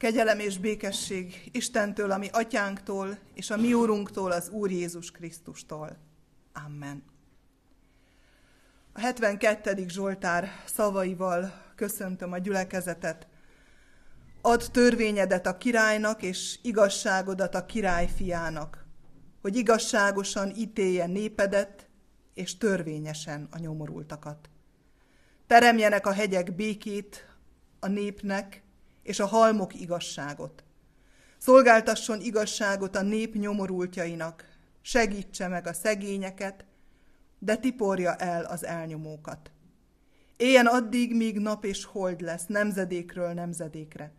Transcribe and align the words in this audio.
Kegyelem 0.00 0.38
és 0.38 0.58
békesség 0.58 1.48
Istentől, 1.52 2.10
ami 2.10 2.28
atyánktól, 2.32 3.18
és 3.34 3.50
a 3.50 3.56
mi 3.56 3.74
úrunktól, 3.74 4.30
az 4.30 4.48
Úr 4.48 4.70
Jézus 4.70 5.10
Krisztustól. 5.10 5.96
Amen. 6.66 7.02
A 8.92 9.00
72. 9.00 9.88
Zsoltár 9.88 10.48
szavaival 10.64 11.52
köszöntöm 11.74 12.32
a 12.32 12.38
gyülekezetet. 12.38 13.26
Add 14.40 14.60
törvényedet 14.72 15.46
a 15.46 15.58
királynak, 15.58 16.22
és 16.22 16.58
igazságodat 16.62 17.54
a 17.54 17.66
király 17.66 18.08
fiának, 18.16 18.86
hogy 19.42 19.56
igazságosan 19.56 20.52
ítélje 20.56 21.06
népedet, 21.06 21.88
és 22.34 22.56
törvényesen 22.56 23.48
a 23.50 23.58
nyomorultakat. 23.58 24.50
Teremjenek 25.46 26.06
a 26.06 26.12
hegyek 26.12 26.54
békét 26.54 27.26
a 27.80 27.88
népnek, 27.88 28.62
és 29.10 29.20
a 29.20 29.26
halmok 29.26 29.80
igazságot. 29.80 30.64
Szolgáltasson 31.38 32.20
igazságot 32.20 32.96
a 32.96 33.02
nép 33.02 33.34
nyomorultjainak, 33.34 34.44
segítse 34.80 35.48
meg 35.48 35.66
a 35.66 35.72
szegényeket, 35.72 36.64
de 37.38 37.56
tiporja 37.56 38.16
el 38.16 38.44
az 38.44 38.64
elnyomókat. 38.64 39.50
Éljen 40.36 40.66
addig, 40.66 41.16
míg 41.16 41.38
nap 41.38 41.64
és 41.64 41.84
hold 41.84 42.20
lesz, 42.20 42.46
nemzedékről 42.46 43.32
nemzedékre. 43.32 44.12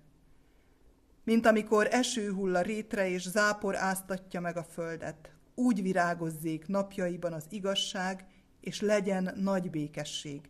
Mint 1.23 1.45
amikor 1.45 1.87
eső 1.91 2.31
hull 2.31 2.55
a 2.55 2.61
rétre, 2.61 3.09
és 3.09 3.29
zápor 3.29 3.75
áztatja 3.75 4.39
meg 4.39 4.57
a 4.57 4.63
földet, 4.63 5.31
úgy 5.55 5.81
virágozzék 5.81 6.67
napjaiban 6.67 7.33
az 7.33 7.45
igazság, 7.49 8.25
és 8.59 8.81
legyen 8.81 9.33
nagy 9.35 9.69
békesség, 9.69 10.49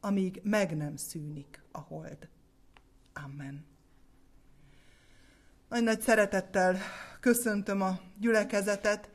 amíg 0.00 0.40
meg 0.44 0.76
nem 0.76 0.96
szűnik 0.96 1.62
a 1.72 1.78
hold. 1.78 2.28
Amen. 3.24 3.77
Nagy-nagy 5.68 6.00
szeretettel 6.00 6.78
köszöntöm 7.20 7.82
a 7.82 7.98
gyülekezetet, 8.20 9.08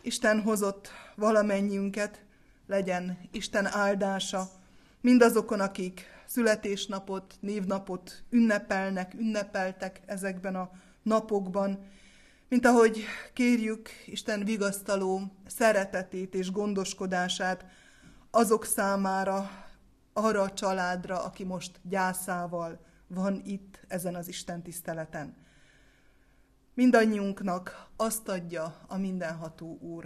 Isten 0.00 0.42
hozott 0.42 0.90
valamennyiünket, 1.14 2.24
legyen 2.66 3.18
Isten 3.32 3.66
áldása. 3.66 4.48
Mindazokon, 5.00 5.60
akik 5.60 6.06
születésnapot, 6.26 7.34
névnapot 7.40 8.22
ünnepelnek, 8.30 9.14
ünnepeltek 9.14 10.00
ezekben 10.06 10.54
a 10.54 10.70
napokban, 11.02 11.86
mint 12.48 12.66
ahogy 12.66 13.04
kérjük 13.32 13.88
Isten 14.06 14.44
vigasztaló 14.44 15.32
szeretetét 15.46 16.34
és 16.34 16.52
gondoskodását 16.52 17.64
azok 18.30 18.64
számára, 18.64 19.50
arra 20.12 20.42
a 20.42 20.52
családra, 20.52 21.24
aki 21.24 21.44
most 21.44 21.80
gyászával 21.82 22.80
van 23.06 23.42
itt 23.44 23.80
ezen 23.88 24.14
az 24.14 24.28
Isten 24.28 24.62
tiszteleten. 24.62 25.48
Mindannyiunknak 26.80 27.88
azt 27.96 28.28
adja 28.28 28.80
a 28.86 28.96
mindenható 28.96 29.78
Úr, 29.80 30.04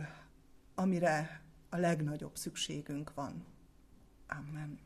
amire 0.75 1.43
a 1.69 1.77
legnagyobb 1.77 2.37
szükségünk 2.37 3.15
van. 3.15 3.45
Amen. 4.29 4.79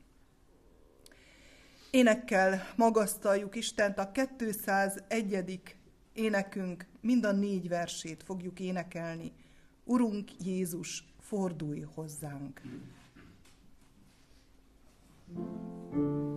Énekkel 1.90 2.72
magasztaljuk 2.76 3.54
Istent, 3.54 3.98
a 3.98 4.10
201. 4.36 5.60
énekünk 6.12 6.86
mind 7.00 7.24
a 7.24 7.32
négy 7.32 7.68
versét 7.68 8.22
fogjuk 8.22 8.60
énekelni. 8.60 9.32
Urunk 9.84 10.30
Jézus, 10.44 11.04
fordulj 11.20 11.80
hozzánk! 11.80 12.60
thank 15.30 15.94
you 15.94 16.27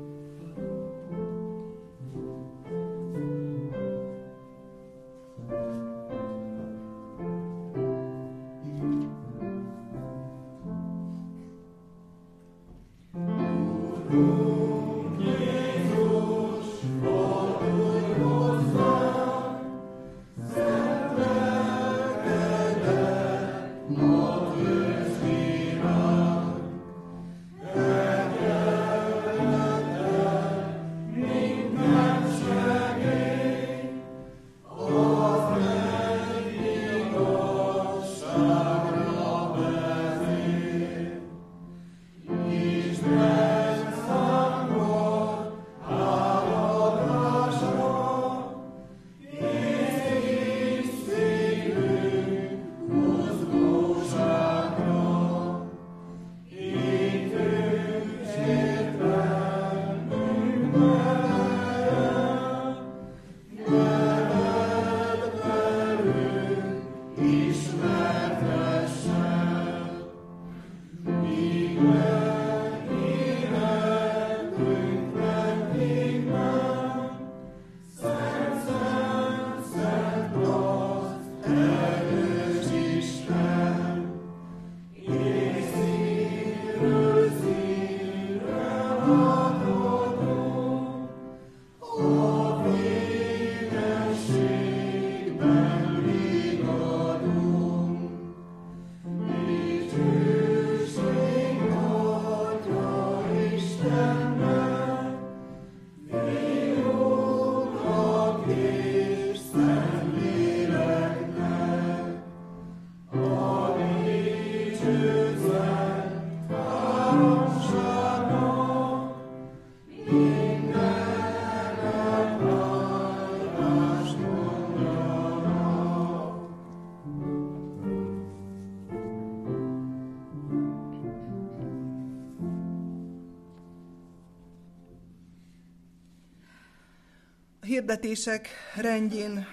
hirdetések 137.81 138.49
rendjén 138.75 139.47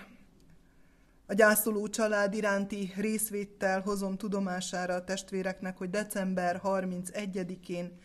a 1.26 1.34
gyászoló 1.34 1.88
család 1.88 2.34
iránti 2.34 2.92
részvéttel 2.96 3.80
hozom 3.80 4.16
tudomására 4.16 4.94
a 4.94 5.04
testvéreknek, 5.04 5.78
hogy 5.78 5.90
december 5.90 6.60
31-én 6.64 7.98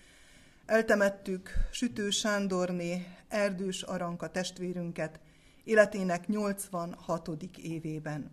eltemettük 0.66 1.50
Sütő 1.72 2.10
Sándorné 2.10 3.06
Erdős 3.28 3.82
Aranka 3.82 4.30
testvérünket 4.30 5.20
életének 5.64 6.28
86. 6.28 7.30
évében. 7.58 8.32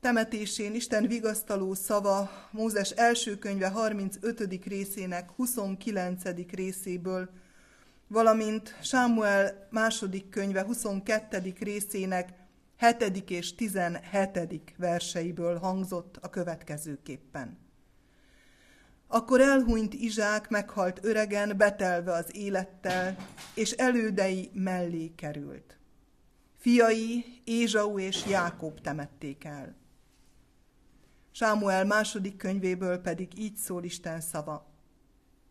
Temetésén 0.00 0.74
Isten 0.74 1.06
vigasztaló 1.06 1.74
szava 1.74 2.30
Mózes 2.50 2.90
első 2.90 3.38
könyve 3.38 3.68
35. 3.68 4.64
részének 4.64 5.30
29. 5.30 6.22
részéből 6.50 7.28
valamint 8.12 8.76
Sámuel 8.82 9.68
második 9.70 10.28
könyve 10.28 10.62
22. 10.62 11.54
részének 11.60 12.32
7. 12.98 13.30
és 13.30 13.54
17. 13.54 14.74
verseiből 14.76 15.58
hangzott 15.58 16.18
a 16.20 16.30
következőképpen. 16.30 17.58
Akkor 19.06 19.40
elhunyt 19.40 19.94
Izsák 19.94 20.48
meghalt 20.48 21.04
öregen, 21.04 21.56
betelve 21.56 22.12
az 22.12 22.36
élettel, 22.36 23.16
és 23.54 23.70
elődei 23.70 24.50
mellé 24.54 25.12
került. 25.16 25.78
Fiai 26.58 27.24
Ézsau 27.44 27.98
és 27.98 28.26
Jákob 28.26 28.80
temették 28.80 29.44
el. 29.44 29.74
Sámuel 31.30 31.84
második 31.84 32.36
könyvéből 32.36 32.98
pedig 32.98 33.38
így 33.38 33.56
szól 33.56 33.84
Isten 33.84 34.20
szava. 34.20 34.71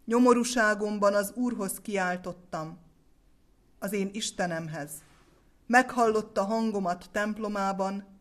Nyomorúságomban 0.06 1.14
az 1.14 1.32
Úrhoz 1.36 1.80
kiáltottam, 1.82 2.80
az 3.80 3.94
én 3.94 4.10
Istenemhez. 4.14 4.92
Meghallotta 5.68 6.44
hangomat 6.44 7.10
templomában, 7.12 8.20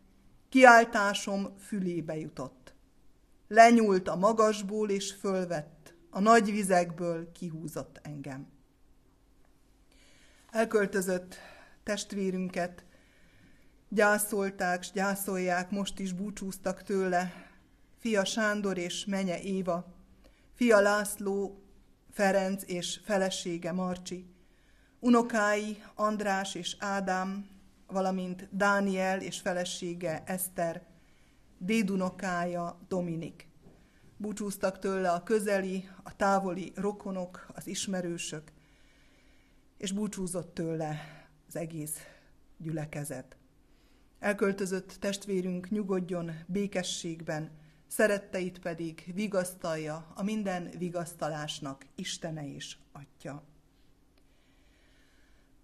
kiáltásom 0.48 1.56
fülébe 1.58 2.16
jutott. 2.16 2.74
Lenyúlt 3.48 4.08
a 4.08 4.16
magasból 4.16 4.90
és 4.90 5.12
fölvett, 5.12 5.94
a 6.10 6.20
nagy 6.20 6.50
vizekből 6.50 7.32
kihúzott 7.32 8.00
engem. 8.02 8.48
Elköltözött 10.50 11.36
testvérünket 11.82 12.84
gyászolták, 13.88 14.82
s 14.82 14.90
gyászolják, 14.92 15.70
most 15.70 15.98
is 15.98 16.12
búcsúztak 16.12 16.82
tőle, 16.82 17.32
fia 17.98 18.24
Sándor 18.24 18.78
és 18.78 19.04
menye 19.04 19.40
Éva, 19.40 19.94
fia 20.54 20.80
László, 20.80 21.62
Ferenc 22.10 22.62
és 22.66 23.00
felesége 23.04 23.72
Marcsi, 23.72 24.26
unokái 24.98 25.82
András 25.94 26.54
és 26.54 26.76
Ádám, 26.78 27.48
valamint 27.86 28.48
Dániel 28.56 29.20
és 29.20 29.40
felesége 29.40 30.22
Eszter, 30.26 30.86
dédunokája 31.58 32.78
Dominik. 32.88 33.48
Búcsúztak 34.16 34.78
tőle 34.78 35.10
a 35.10 35.22
közeli, 35.22 35.88
a 36.02 36.16
távoli 36.16 36.72
rokonok, 36.74 37.46
az 37.54 37.66
ismerősök, 37.66 38.52
és 39.76 39.92
búcsúzott 39.92 40.54
tőle 40.54 41.00
az 41.48 41.56
egész 41.56 41.98
gyülekezet. 42.58 43.36
Elköltözött 44.18 44.96
testvérünk 45.00 45.70
nyugodjon 45.70 46.30
békességben, 46.46 47.50
szeretteit 47.90 48.58
pedig 48.58 49.12
vigasztalja 49.14 50.12
a 50.14 50.22
minden 50.22 50.70
vigasztalásnak 50.78 51.86
Istene 51.94 52.54
és 52.54 52.76
Atya. 52.92 53.42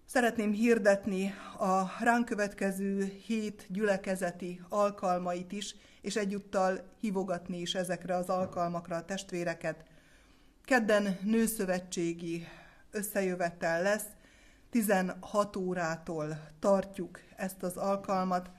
Szeretném 0.05 0.51
hirdetni 0.51 1.33
a 1.57 2.03
ránk 2.03 2.25
következő 2.25 3.03
hét 3.25 3.65
gyülekezeti 3.69 4.61
alkalmait 4.69 5.51
is, 5.51 5.75
és 6.01 6.15
egyúttal 6.15 6.81
hívogatni 6.99 7.59
is 7.59 7.75
ezekre 7.75 8.15
az 8.15 8.29
alkalmakra 8.29 8.95
a 8.95 9.05
testvéreket. 9.05 9.85
Kedden 10.65 11.17
nőszövetségi 11.23 12.47
összejövetel 12.91 13.81
lesz, 13.81 14.07
16 14.69 15.55
órától 15.55 16.47
tartjuk 16.59 17.19
ezt 17.35 17.63
az 17.63 17.77
alkalmat, 17.77 18.49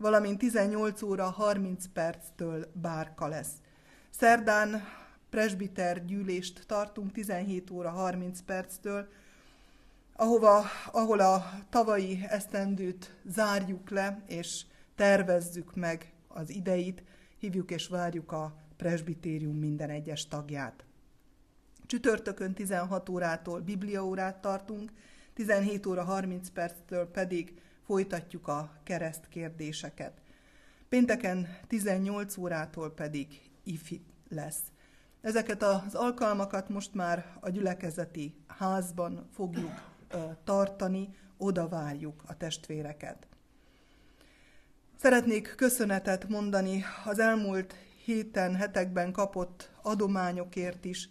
valamint 0.00 0.38
18 0.38 1.02
óra 1.02 1.30
30 1.30 1.84
perctől 1.92 2.70
bárka 2.72 3.26
lesz. 3.26 3.52
Szerdán 4.10 4.82
presbiter 5.30 6.04
gyűlést 6.04 6.66
tartunk 6.66 7.12
17 7.12 7.70
óra 7.70 7.90
30 7.90 8.40
perctől, 8.40 9.08
ahova, 10.16 10.64
ahol 10.92 11.20
a 11.20 11.50
tavalyi 11.70 12.24
esztendőt 12.28 13.14
zárjuk 13.24 13.90
le, 13.90 14.22
és 14.26 14.64
tervezzük 14.94 15.74
meg 15.74 16.12
az 16.28 16.50
ideit, 16.50 17.02
hívjuk 17.38 17.70
és 17.70 17.88
várjuk 17.88 18.32
a 18.32 18.54
presbitérium 18.76 19.56
minden 19.56 19.90
egyes 19.90 20.28
tagját. 20.28 20.84
Csütörtökön 21.86 22.54
16 22.54 23.08
órától 23.08 23.60
bibliaórát 23.60 24.40
tartunk, 24.40 24.92
17 25.34 25.86
óra 25.86 26.04
30 26.04 26.48
perctől 26.48 27.10
pedig 27.10 27.60
folytatjuk 27.90 28.48
a 28.48 28.70
kereszt 28.82 29.28
kérdéseket. 29.28 30.12
Pénteken 30.88 31.58
18 31.66 32.36
órától 32.36 32.90
pedig 32.94 33.50
ifi 33.62 34.04
lesz. 34.28 34.60
Ezeket 35.20 35.62
az 35.62 35.94
alkalmakat 35.94 36.68
most 36.68 36.94
már 36.94 37.36
a 37.40 37.48
gyülekezeti 37.48 38.34
házban 38.46 39.28
fogjuk 39.32 39.70
tartani, 40.44 41.08
oda 41.36 41.68
várjuk 41.68 42.22
a 42.26 42.36
testvéreket. 42.36 43.26
Szeretnék 44.96 45.54
köszönetet 45.56 46.28
mondani 46.28 46.84
az 47.04 47.18
elmúlt 47.18 47.74
héten, 48.04 48.54
hetekben 48.54 49.12
kapott 49.12 49.70
adományokért 49.82 50.84
is. 50.84 51.08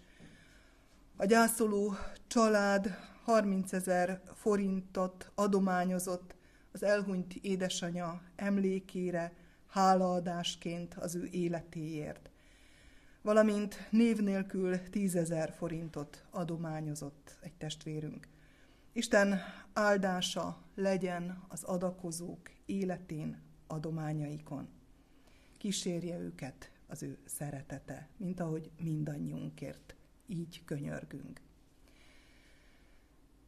A 1.17 1.25
gyászoló 1.25 1.95
család 2.27 2.97
30 3.23 3.73
ezer 3.73 4.21
forintot 4.35 5.31
adományozott 5.35 6.37
az 6.71 6.83
elhunyt 6.83 7.33
édesanyja 7.33 8.21
emlékére, 8.35 9.33
hálaadásként 9.67 10.93
az 10.93 11.15
ő 11.15 11.27
életéért. 11.31 12.29
Valamint 13.21 13.87
név 13.89 14.17
nélkül 14.17 14.89
tízezer 14.89 15.53
forintot 15.57 16.25
adományozott 16.29 17.37
egy 17.41 17.53
testvérünk. 17.53 18.27
Isten 18.93 19.39
áldása 19.73 20.63
legyen 20.75 21.43
az 21.47 21.63
adakozók 21.63 22.49
életén, 22.65 23.41
adományaikon. 23.67 24.69
Kísérje 25.57 26.19
őket 26.19 26.71
az 26.87 27.03
ő 27.03 27.17
szeretete, 27.25 28.07
mint 28.17 28.39
ahogy 28.39 28.71
mindannyiunkért 28.79 29.95
így 30.27 30.61
könyörgünk. 30.65 31.41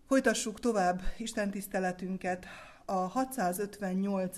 Folytassuk 0.06 0.60
tovább 0.60 1.02
Isten 1.18 1.52
tiszteletünket, 1.52 2.46
a 2.86 2.94
658. 2.94 4.38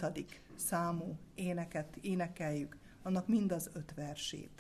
számú 0.56 1.18
éneket 1.36 1.95
énekeljük, 2.01 2.78
annak 3.04 3.28
mind 3.28 3.51
az 3.51 3.69
öt 3.74 3.94
versét. 3.95 4.52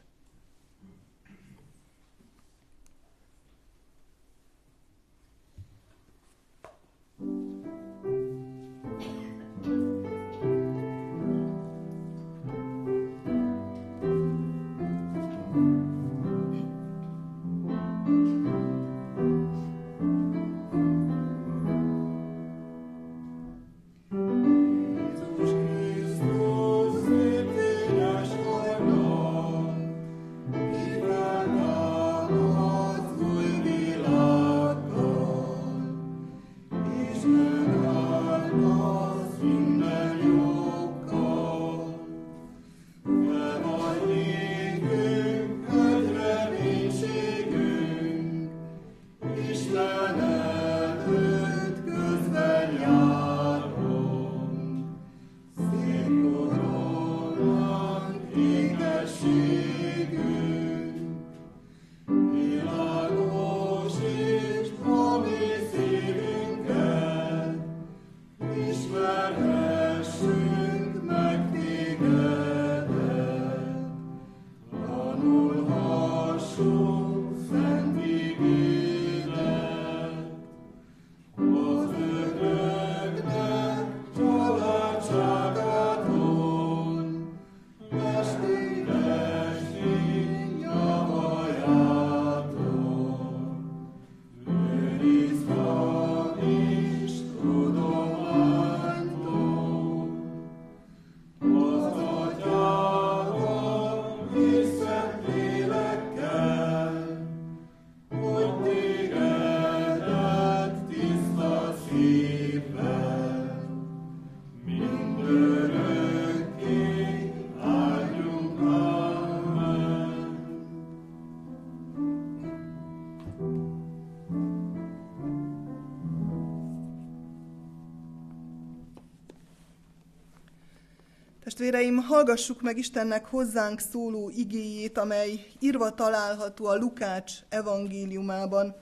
Hallgassuk 132.03 132.61
meg 132.61 132.77
Istennek 132.77 133.25
hozzánk 133.25 133.79
szóló 133.79 134.29
igéjét, 134.29 134.97
amely 134.97 135.45
írva 135.59 135.93
található 135.93 136.65
a 136.65 136.75
Lukács 136.75 137.33
evangéliumában, 137.49 138.75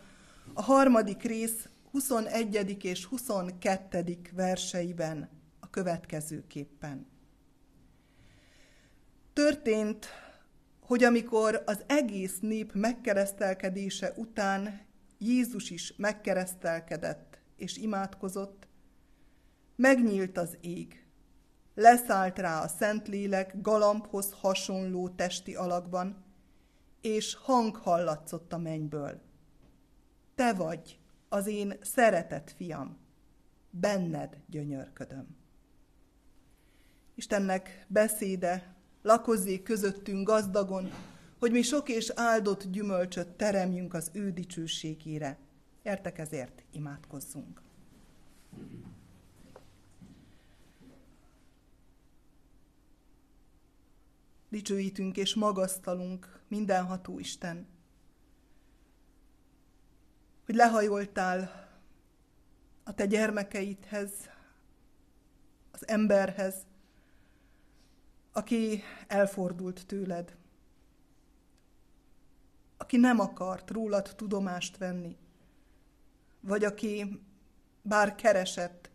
a 0.54 0.62
harmadik 0.62 1.22
rész 1.22 1.70
21. 1.92 2.84
és 2.84 3.06
22. 3.06 4.18
verseiben 4.34 5.30
a 5.60 5.70
következőképpen. 5.70 7.08
Történt, 9.34 10.08
hogy 10.80 11.04
amikor 11.04 11.64
az 11.66 11.84
egész 11.88 12.40
nép 12.40 12.74
megkeresztelkedése 12.74 14.14
után 14.16 14.82
Jézus 15.18 15.70
is 15.70 15.94
megkeresztelkedett 15.98 17.40
és 17.56 17.78
imádkozott, 17.78 18.68
megnyílt 19.76 20.38
az 20.38 20.58
ég, 20.62 21.01
leszállt 21.74 22.40
rá 22.40 22.62
a 22.64 22.68
Szentlélek 22.68 23.62
galambhoz 23.62 24.32
hasonló 24.32 25.10
testi 25.10 25.56
alakban, 25.56 26.24
és 27.02 27.36
hang 27.36 27.76
hallatszott 27.76 28.54
a 28.54 28.58
mennyből. 28.58 29.22
Te 30.36 30.54
vagy 30.54 31.00
az 31.30 31.48
én 31.48 31.74
szeretett 31.82 32.54
fiam, 32.58 32.98
benned 33.70 34.38
gyönyörködöm. 34.48 35.28
Istennek 37.16 37.86
beszéde 37.88 38.76
lakozzék 39.02 39.64
közöttünk 39.64 40.28
gazdagon, 40.28 40.92
hogy 41.40 41.52
mi 41.52 41.62
sok 41.62 41.90
és 41.90 42.12
áldott 42.16 42.64
gyümölcsöt 42.64 43.28
teremjünk 43.28 43.94
az 43.94 44.10
ő 44.14 44.32
dicsőségére. 44.32 45.38
Értek 45.84 46.18
ezért 46.18 46.64
imádkozzunk. 46.72 47.62
Dicsőítünk 54.52 55.18
és 55.18 55.36
magasztalunk 55.36 56.42
mindenható 56.48 57.20
Isten, 57.20 57.68
hogy 60.46 60.56
lehajoltál 60.56 61.70
a 62.84 62.94
te 62.94 63.06
gyermekeidhez, 63.06 64.12
az 65.72 65.88
emberhez, 65.88 66.56
aki 68.32 68.82
elfordult 69.08 69.86
tőled, 69.86 70.36
aki 72.78 72.98
nem 72.98 73.20
akart 73.20 73.70
rólad 73.70 74.14
tudomást 74.16 74.78
venni, 74.78 75.18
vagy 76.40 76.64
aki 76.64 77.22
bár 77.82 78.16
keresett, 78.16 78.90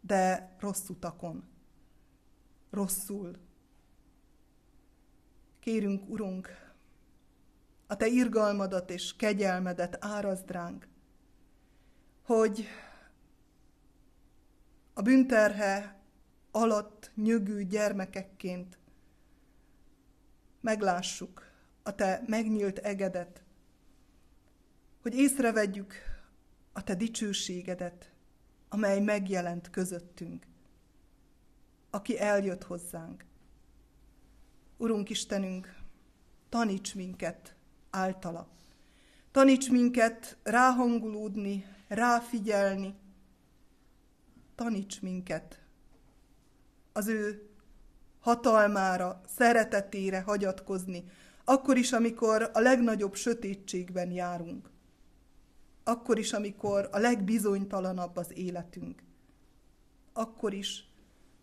de 0.00 0.54
rossz 0.58 0.88
utakon, 0.88 1.44
rosszul. 2.70 3.36
Kérünk, 5.60 6.08
Urunk, 6.08 6.48
a 7.86 7.96
Te 7.96 8.06
irgalmadat 8.06 8.90
és 8.90 9.16
kegyelmedet 9.16 9.96
árazd 10.04 10.50
ránk, 10.50 10.88
hogy 12.22 12.66
a 14.94 15.02
bünterhe 15.02 16.00
alatt 16.50 17.10
nyögő 17.14 17.64
gyermekekként 17.64 18.78
meglássuk 20.60 21.50
a 21.82 21.94
Te 21.94 22.22
megnyílt 22.26 22.78
egedet, 22.78 23.42
hogy 25.02 25.14
észrevegyük 25.14 25.94
a 26.72 26.84
Te 26.84 26.94
dicsőségedet, 26.94 28.12
amely 28.68 29.00
megjelent 29.00 29.70
közöttünk, 29.70 30.46
aki 31.90 32.18
eljött 32.18 32.64
hozzánk. 32.64 33.24
Urunk 34.80 35.10
Istenünk, 35.10 35.74
taníts 36.48 36.94
minket 36.94 37.54
általa. 37.90 38.48
Taníts 39.30 39.70
minket 39.70 40.36
ráhangulódni, 40.42 41.64
ráfigyelni. 41.88 42.94
Taníts 44.54 45.00
minket 45.00 45.62
az 46.92 47.08
ő 47.08 47.48
hatalmára, 48.20 49.20
szeretetére 49.26 50.20
hagyatkozni, 50.20 51.04
akkor 51.44 51.76
is, 51.76 51.92
amikor 51.92 52.50
a 52.52 52.60
legnagyobb 52.60 53.14
sötétségben 53.14 54.10
járunk. 54.10 54.70
Akkor 55.84 56.18
is, 56.18 56.32
amikor 56.32 56.88
a 56.92 56.98
legbizonytalanabb 56.98 58.16
az 58.16 58.32
életünk. 58.36 59.02
Akkor 60.12 60.54
is, 60.54 60.89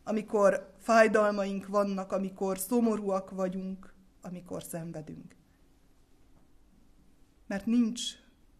amikor 0.08 0.74
fájdalmaink 0.78 1.68
vannak, 1.68 2.12
amikor 2.12 2.58
szomorúak 2.58 3.32
vagyunk, 3.32 3.94
amikor 4.22 4.64
szenvedünk 4.64 5.38
mert 7.48 7.66
nincs 7.66 8.02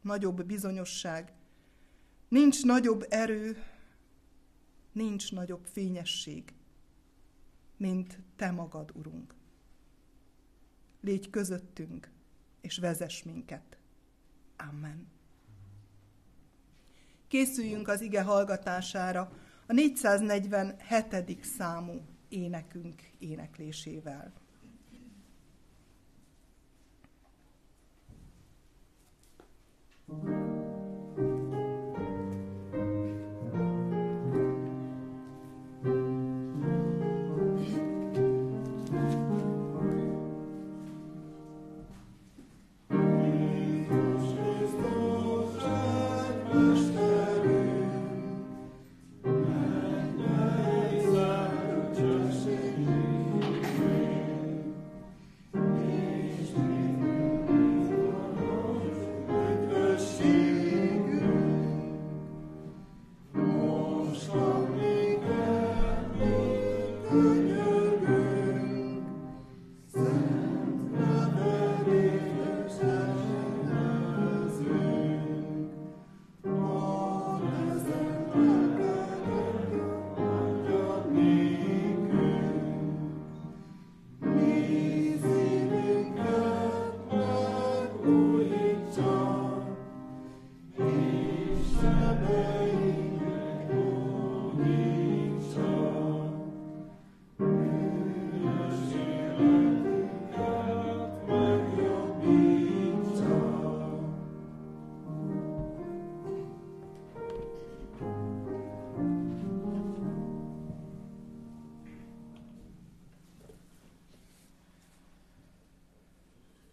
nagyobb 0.02 0.44
bizonyosság, 0.44 1.34
nincs 2.28 2.64
nagyobb 2.64 3.06
erő, 3.10 3.64
nincs 4.92 5.32
nagyobb 5.32 5.66
fényesség, 5.66 6.54
mint 7.78 8.20
Te 8.36 8.52
magad, 8.52 8.92
Urunk. 8.94 9.36
Légy 11.02 11.30
közöttünk, 11.30 12.12
és 12.62 12.78
vezess 12.78 13.24
minket. 13.24 13.78
Amen. 14.58 15.08
Készüljünk 17.28 17.88
az 17.88 18.02
ige 18.02 18.22
hallgatására 18.22 19.32
a 19.68 19.74
447. 19.74 21.44
számú 21.44 22.02
énekünk 22.30 23.02
éneklésével. 23.20 24.34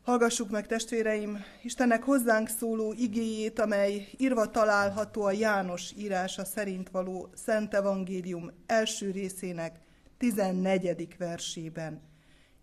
Hallgassuk 0.04 0.50
meg, 0.50 0.66
testvéreim, 0.66 1.44
Istennek 1.62 2.02
hozzánk 2.02 2.48
szóló 2.48 2.92
igéjét, 2.92 3.58
amely 3.58 4.08
írva 4.16 4.50
található 4.50 5.22
a 5.22 5.30
János 5.30 5.92
írása 5.96 6.44
szerint 6.44 6.90
való 6.90 7.30
Szent 7.34 7.74
Evangélium 7.74 8.50
első 8.66 9.10
részének 9.10 9.80
14. 10.18 11.16
versében. 11.18 12.02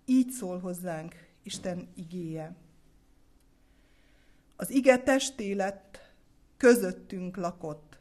Így 0.06 0.30
szól 0.30 0.60
hozzánk 0.60 1.16
Isten 1.44 1.92
igéje. 1.96 2.56
Az 4.56 4.70
ige 4.70 4.98
testé 4.98 5.52
lett, 5.52 6.00
közöttünk 6.58 7.38
lakott, 7.38 8.00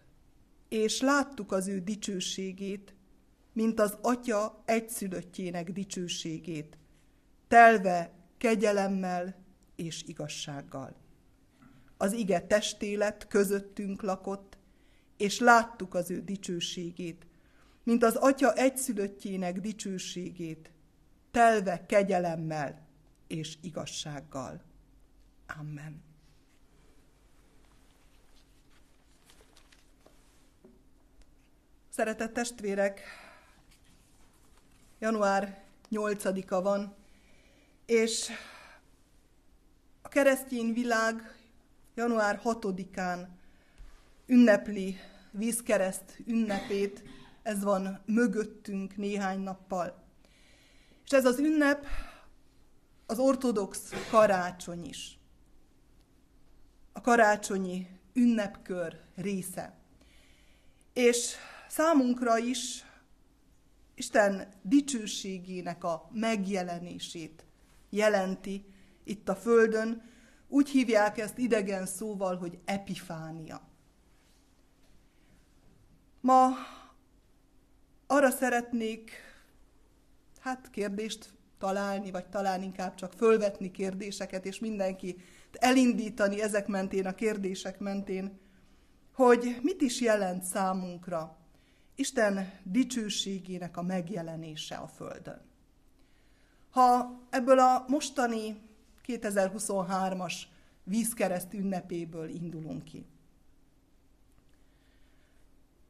és 0.68 1.00
láttuk 1.00 1.52
az 1.52 1.68
ő 1.68 1.78
dicsőségét, 1.78 2.94
mint 3.52 3.80
az 3.80 3.98
atya 4.00 4.62
egyszülöttjének 4.64 5.72
dicsőségét, 5.72 6.78
telve 7.48 8.19
kegyelemmel 8.40 9.34
és 9.76 10.02
igazsággal. 10.06 10.96
Az 11.96 12.12
ige 12.12 12.40
testélet 12.46 13.26
közöttünk 13.28 14.02
lakott, 14.02 14.58
és 15.16 15.38
láttuk 15.38 15.94
az 15.94 16.10
ő 16.10 16.20
dicsőségét, 16.20 17.26
mint 17.82 18.02
az 18.04 18.16
atya 18.16 18.52
egyszülöttjének 18.52 19.60
dicsőségét, 19.60 20.70
telve 21.30 21.86
kegyelemmel 21.86 22.88
és 23.26 23.56
igazsággal. 23.60 24.62
Amen. 25.58 26.02
Szeretett 31.88 32.32
testvérek, 32.32 33.00
január 34.98 35.64
8-a 35.90 36.60
van, 36.60 36.99
és 37.90 38.30
a 40.02 40.08
keresztény 40.08 40.72
világ 40.72 41.36
január 41.94 42.40
6-án 42.44 43.26
ünnepli 44.26 44.96
vízkereszt 45.30 46.18
ünnepét, 46.26 47.02
ez 47.42 47.62
van 47.62 48.00
mögöttünk 48.04 48.96
néhány 48.96 49.40
nappal. 49.40 50.02
És 51.04 51.10
ez 51.10 51.24
az 51.24 51.38
ünnep 51.38 51.86
az 53.06 53.18
ortodox 53.18 53.92
karácsony 54.10 54.84
is. 54.84 55.18
A 56.92 57.00
karácsonyi 57.00 57.86
ünnepkör 58.12 59.00
része. 59.14 59.78
És 60.92 61.34
számunkra 61.68 62.38
is 62.38 62.84
Isten 63.94 64.48
dicsőségének 64.62 65.84
a 65.84 66.08
megjelenését 66.12 67.44
jelenti 67.90 68.64
itt 69.04 69.28
a 69.28 69.34
Földön. 69.34 70.02
Úgy 70.48 70.68
hívják 70.68 71.18
ezt 71.18 71.38
idegen 71.38 71.86
szóval, 71.86 72.36
hogy 72.36 72.58
epifánia. 72.64 73.68
Ma 76.20 76.48
arra 78.06 78.30
szeretnék, 78.30 79.10
hát 80.40 80.70
kérdést 80.70 81.32
találni, 81.58 82.10
vagy 82.10 82.26
talán 82.26 82.62
inkább 82.62 82.94
csak 82.94 83.12
fölvetni 83.12 83.70
kérdéseket, 83.70 84.46
és 84.46 84.58
mindenki 84.58 85.16
elindítani 85.52 86.42
ezek 86.42 86.66
mentén, 86.66 87.06
a 87.06 87.14
kérdések 87.14 87.78
mentén, 87.78 88.38
hogy 89.12 89.58
mit 89.62 89.80
is 89.80 90.00
jelent 90.00 90.42
számunkra 90.42 91.38
Isten 91.94 92.52
dicsőségének 92.62 93.76
a 93.76 93.82
megjelenése 93.82 94.74
a 94.74 94.86
Földön. 94.86 95.49
Ha 96.70 97.18
ebből 97.30 97.58
a 97.58 97.84
mostani 97.88 98.60
2023-as 99.06 100.34
vízkereszt 100.84 101.54
ünnepéből 101.54 102.28
indulunk 102.28 102.84
ki, 102.84 103.06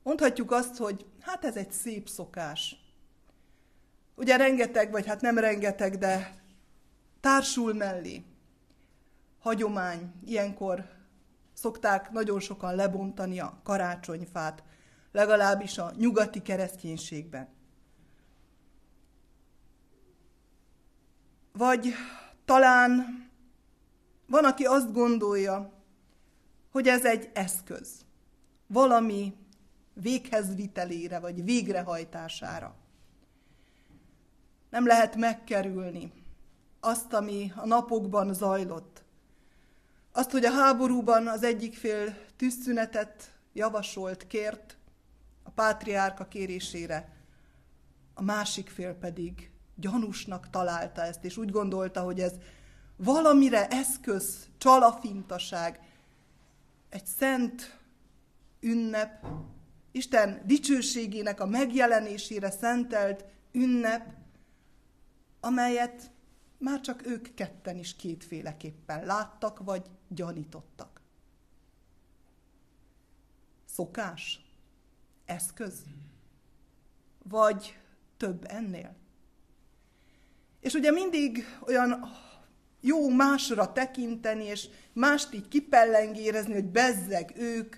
mondhatjuk 0.03 0.51
azt, 0.51 0.77
hogy 0.77 1.07
hát 1.21 1.45
ez 1.45 1.57
egy 1.57 1.73
szép 1.73 2.09
szokás. 2.09 2.77
Ugye 4.15 4.37
rengeteg, 4.37 4.91
vagy 4.91 5.07
hát 5.07 5.21
nem 5.21 5.39
rengeteg, 5.39 5.99
de 5.99 6.35
társul 7.21 7.75
mellé. 7.75 8.25
Hagyomány, 9.41 10.13
ilyenkor 10.25 10.89
szokták 11.53 12.11
nagyon 12.11 12.41
sokan 12.41 12.75
lebontani 12.75 13.41
a 13.41 13.61
karácsonyfát, 13.63 14.63
legalábbis 15.13 15.79
a 15.79 15.93
nyugati 15.97 16.43
kereszténységben. 16.43 17.49
Vagy 21.53 21.95
talán 22.45 23.21
van, 24.27 24.45
aki 24.45 24.65
azt 24.65 24.93
gondolja, 24.93 25.73
hogy 26.71 26.89
ez 26.89 27.05
egy 27.05 27.31
eszköz, 27.35 28.05
valami 28.67 29.35
véghezvitelére 29.93 31.19
vagy 31.19 31.45
végrehajtására. 31.45 32.75
Nem 34.71 34.87
lehet 34.87 35.17
megkerülni 35.17 36.13
azt, 36.81 37.13
ami 37.13 37.53
a 37.57 37.67
napokban 37.67 38.35
zajlott. 38.35 39.03
Azt, 40.13 40.31
hogy 40.31 40.45
a 40.45 40.53
háborúban 40.53 41.27
az 41.27 41.43
egyik 41.43 41.77
fél 41.77 42.17
tűzszünetet 42.37 43.35
javasolt, 43.53 44.27
kért, 44.27 44.77
a 45.43 45.51
pátriárka 45.51 46.29
kérésére, 46.29 47.13
a 48.15 48.23
másik 48.23 48.69
fél 48.69 48.95
pedig 48.95 49.51
gyanúsnak 49.81 50.51
találta 50.51 51.03
ezt, 51.03 51.25
és 51.25 51.37
úgy 51.37 51.51
gondolta, 51.51 52.03
hogy 52.03 52.21
ez 52.21 52.33
valamire 52.97 53.69
eszköz, 53.69 54.49
csalafintaság, 54.59 55.81
egy 56.89 57.07
szent 57.07 57.79
ünnep, 58.61 59.27
Isten 59.93 60.43
dicsőségének 60.45 61.41
a 61.41 61.47
megjelenésére 61.47 62.51
szentelt 62.51 63.25
ünnep, 63.53 64.15
amelyet 65.41 66.11
már 66.59 66.81
csak 66.81 67.07
ők 67.07 67.35
ketten 67.35 67.77
is 67.77 67.97
kétféleképpen 67.97 69.05
láttak 69.05 69.59
vagy 69.59 69.87
gyanítottak. 70.09 71.01
Szokás? 73.65 74.51
eszköz? 75.25 75.83
Vagy 77.23 77.79
több 78.17 78.45
ennél? 78.49 78.95
És 80.61 80.75
ugye 80.75 80.91
mindig 80.91 81.45
olyan 81.67 82.11
jó 82.81 83.09
másra 83.09 83.73
tekinteni, 83.73 84.45
és 84.45 84.69
mást 84.93 85.35
így 85.35 85.49
kipellengérezni, 85.49 86.53
hogy 86.53 86.69
bezzeg 86.69 87.33
ők, 87.37 87.77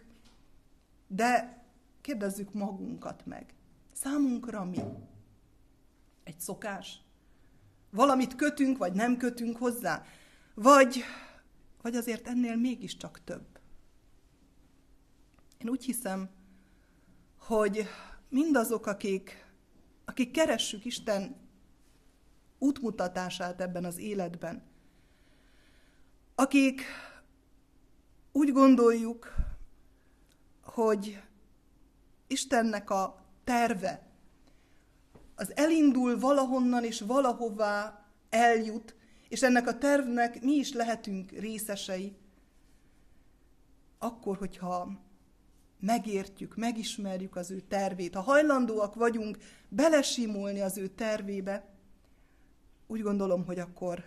de 1.07 1.63
kérdezzük 2.01 2.53
magunkat 2.53 3.27
meg. 3.27 3.55
Számunkra 3.93 4.65
mi? 4.65 4.83
Egy 6.25 6.41
szokás? 6.41 7.01
Valamit 7.91 8.37
kötünk, 8.37 8.79
vagy 8.79 8.93
nem 8.93 9.17
kötünk 9.17 9.57
hozzá? 9.57 10.05
Vagy, 10.55 11.05
vagy 11.83 11.97
azért 11.97 12.27
ennél 12.27 12.57
mégiscsak 12.57 13.25
több? 13.25 13.47
Én 15.59 15.69
úgy 15.69 15.85
hiszem, 15.85 16.31
hogy 17.39 17.87
mindazok, 18.29 18.87
akik, 18.87 19.47
akik 20.05 20.31
keressük 20.31 20.85
Isten 20.85 21.42
útmutatását 22.63 23.61
ebben 23.61 23.85
az 23.85 23.99
életben, 23.99 24.63
akik 26.35 26.83
úgy 28.33 28.53
gondoljuk, 28.53 29.35
hogy 30.63 31.23
Istennek 32.27 32.91
a 32.91 33.25
terve 33.45 34.07
az 35.35 35.57
elindul 35.57 36.19
valahonnan 36.19 36.85
és 36.85 37.01
valahová 37.01 38.07
eljut, 38.31 38.95
és 39.29 39.43
ennek 39.43 39.67
a 39.67 39.79
tervnek 39.79 40.43
mi 40.43 40.53
is 40.53 40.73
lehetünk 40.73 41.31
részesei, 41.31 42.17
akkor, 43.99 44.37
hogyha 44.37 45.01
megértjük, 45.81 46.57
megismerjük 46.57 47.37
az 47.37 47.51
ő 47.51 47.61
tervét, 47.61 48.15
ha 48.15 48.21
hajlandóak 48.21 48.95
vagyunk 48.95 49.39
belesimulni 49.69 50.61
az 50.61 50.79
ő 50.79 50.89
tervébe, 50.89 51.72
úgy 52.93 53.03
gondolom, 53.03 53.45
hogy 53.45 53.59
akkor 53.59 54.05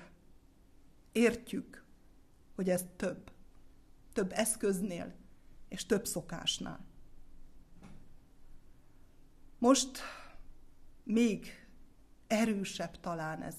értjük, 1.12 1.84
hogy 2.56 2.70
ez 2.70 2.86
több. 2.96 3.32
Több 4.14 4.32
eszköznél 4.32 5.14
és 5.70 5.86
több 5.86 6.06
szokásnál. 6.06 6.86
Most 9.58 10.00
még 11.04 11.68
erősebb 12.28 13.00
talán 13.00 13.42
ez. 13.42 13.56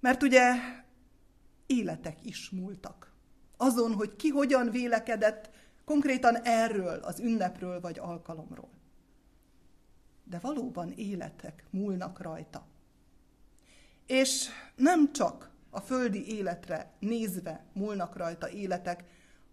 Mert 0.00 0.22
ugye 0.22 0.54
életek 1.66 2.24
is 2.24 2.50
múltak. 2.50 3.12
Azon, 3.56 3.92
hogy 3.92 4.16
ki 4.16 4.28
hogyan 4.28 4.70
vélekedett 4.70 5.50
Konkrétan 5.84 6.36
erről, 6.36 6.98
az 6.98 7.20
ünnepről 7.20 7.80
vagy 7.80 7.98
alkalomról. 7.98 8.70
De 10.24 10.38
valóban 10.38 10.92
életek 10.92 11.66
múlnak 11.70 12.20
rajta. 12.20 12.66
És 14.08 14.48
nem 14.76 15.12
csak 15.12 15.50
a 15.70 15.80
földi 15.80 16.34
életre 16.34 16.92
nézve 16.98 17.64
múlnak 17.72 18.16
rajta 18.16 18.50
életek, 18.50 19.04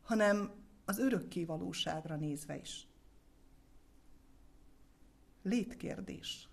hanem 0.04 0.52
az 0.86 1.00
örökké 1.00 1.44
valóságra 1.44 2.16
nézve 2.16 2.58
is. 2.58 2.88
Létkérdés. 5.42 6.50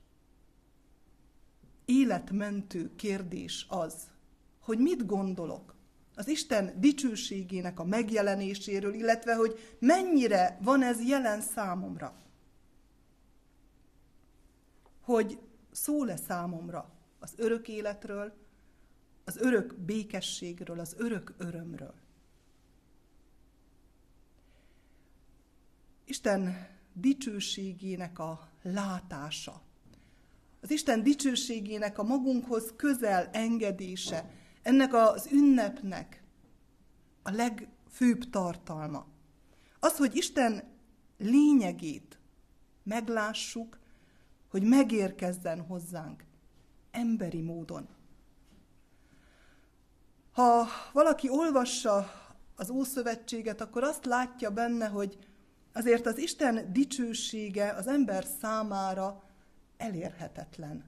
Életmentő 1.84 2.94
kérdés 2.94 3.66
az, 3.68 4.10
hogy 4.60 4.78
mit 4.78 5.06
gondolok 5.06 5.74
az 6.14 6.28
Isten 6.28 6.80
dicsőségének 6.80 7.80
a 7.80 7.84
megjelenéséről, 7.84 8.94
illetve 8.94 9.34
hogy 9.34 9.76
mennyire 9.78 10.58
van 10.62 10.82
ez 10.82 11.08
jelen 11.08 11.40
számomra. 11.40 12.22
hogy 15.02 15.38
szól-e 15.70 16.16
számomra 16.16 16.91
az 17.22 17.32
örök 17.37 17.68
életről, 17.68 18.32
az 19.24 19.37
örök 19.37 19.74
békességről, 19.74 20.78
az 20.78 20.94
örök 20.98 21.35
örömről. 21.38 21.94
Isten 26.04 26.68
dicsőségének 26.92 28.18
a 28.18 28.48
látása, 28.62 29.62
az 30.61 30.70
Isten 30.70 31.02
dicsőségének 31.02 31.98
a 31.98 32.02
magunkhoz 32.02 32.72
közel 32.76 33.28
engedése, 33.32 34.30
ennek 34.62 34.94
az 34.94 35.28
ünnepnek 35.32 36.22
a 37.22 37.30
legfőbb 37.30 38.30
tartalma. 38.30 39.06
Az, 39.80 39.96
hogy 39.96 40.16
Isten 40.16 40.62
lényegét 41.18 42.18
meglássuk, 42.82 43.78
hogy 44.48 44.62
megérkezzen 44.62 45.61
hozzánk 45.61 46.24
emberi 46.92 47.40
módon. 47.40 47.88
Ha 50.33 50.66
valaki 50.92 51.28
olvassa 51.28 52.12
az 52.57 52.70
Ószövetséget, 52.70 53.61
akkor 53.61 53.83
azt 53.83 54.05
látja 54.05 54.50
benne, 54.50 54.87
hogy 54.87 55.18
azért 55.72 56.07
az 56.07 56.18
Isten 56.18 56.72
dicsősége 56.72 57.72
az 57.72 57.87
ember 57.87 58.24
számára 58.40 59.22
elérhetetlen. 59.76 60.85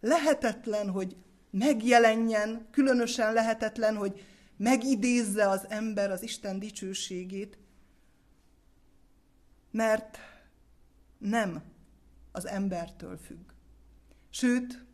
Lehetetlen, 0.00 0.90
hogy 0.90 1.16
megjelenjen, 1.50 2.68
különösen 2.70 3.32
lehetetlen, 3.32 3.96
hogy 3.96 4.24
megidézze 4.56 5.48
az 5.48 5.66
ember 5.68 6.10
az 6.10 6.22
Isten 6.22 6.58
dicsőségét, 6.58 7.58
mert 9.70 10.18
nem 11.18 11.62
az 12.32 12.46
embertől 12.46 13.16
függ. 13.16 13.50
Sőt, 14.30 14.84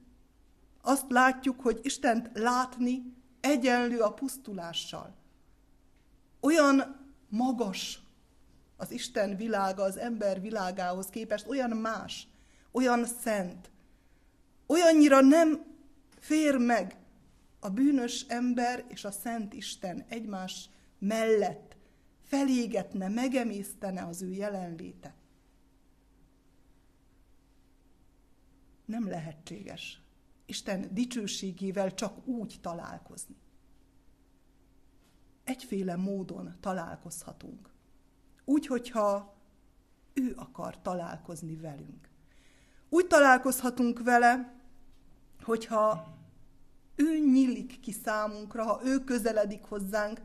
azt 0.87 1.11
látjuk, 1.11 1.61
hogy 1.61 1.81
Istent 1.83 2.31
látni 2.35 3.15
egyenlő 3.41 4.01
a 4.01 4.13
pusztulással. 4.13 5.15
Olyan 6.41 6.97
magas 7.29 8.01
az 8.77 8.91
Isten 8.91 9.37
világa 9.37 9.83
az 9.83 9.97
ember 9.97 10.41
világához 10.41 11.07
képest, 11.07 11.47
olyan 11.47 11.71
más, 11.71 12.29
olyan 12.71 13.05
szent, 13.05 13.71
olyannyira 14.67 15.21
nem 15.21 15.65
fér 16.19 16.57
meg 16.57 16.97
a 17.61 17.69
bűnös 17.69 18.25
ember 18.29 18.85
és 18.89 19.05
a 19.05 19.11
szent 19.11 19.53
Isten 19.53 20.05
egymás 20.09 20.71
mellett, 20.99 21.77
felégetne, 22.23 23.09
megemésztene 23.09 24.07
az 24.07 24.23
ő 24.23 24.33
jelenléte. 24.33 25.15
Nem 28.85 29.09
lehetséges 29.09 30.01
Isten 30.47 30.95
dicsőségével 30.95 31.95
csak 31.95 32.27
úgy 32.27 32.59
találkozni. 32.61 33.37
Egyféle 35.45 35.97
módon 35.97 36.57
találkozhatunk. 36.61 37.71
Úgy, 38.45 38.67
hogyha 38.67 39.37
ő 40.15 40.33
akar 40.37 40.83
találkozni 40.83 41.57
velünk. 41.57 42.09
Úgy 42.89 43.07
találkozhatunk 43.07 44.03
vele, 44.03 44.55
hogyha 45.43 46.15
ő 46.95 47.19
nyílik 47.19 47.81
ki 47.81 47.93
számunkra, 47.93 48.65
ha 48.65 48.81
ő 48.85 49.05
közeledik 49.05 49.63
hozzánk, 49.63 50.21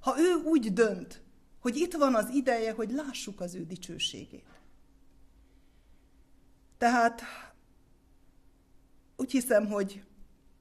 ha 0.00 0.20
ő 0.20 0.34
úgy 0.34 0.72
dönt, 0.72 1.22
hogy 1.60 1.76
itt 1.76 1.94
van 1.94 2.14
az 2.14 2.28
ideje, 2.28 2.72
hogy 2.72 2.90
lássuk 2.90 3.40
az 3.40 3.54
ő 3.54 3.64
dicsőségét. 3.64 4.60
Tehát 6.78 7.22
úgy 9.16 9.30
hiszem, 9.30 9.66
hogy 9.66 10.04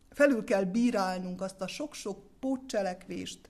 felül 0.09 0.43
kell 0.43 0.63
bírálnunk 0.63 1.41
azt 1.41 1.61
a 1.61 1.67
sok-sok 1.67 2.39
pótcselekvést, 2.39 3.49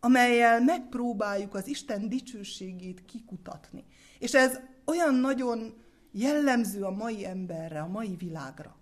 amelyel 0.00 0.60
megpróbáljuk 0.60 1.54
az 1.54 1.66
Isten 1.66 2.08
dicsőségét 2.08 3.04
kikutatni. 3.04 3.84
És 4.18 4.34
ez 4.34 4.60
olyan 4.84 5.14
nagyon 5.14 5.74
jellemző 6.12 6.82
a 6.82 6.90
mai 6.90 7.26
emberre, 7.26 7.80
a 7.80 7.86
mai 7.86 8.16
világra. 8.18 8.76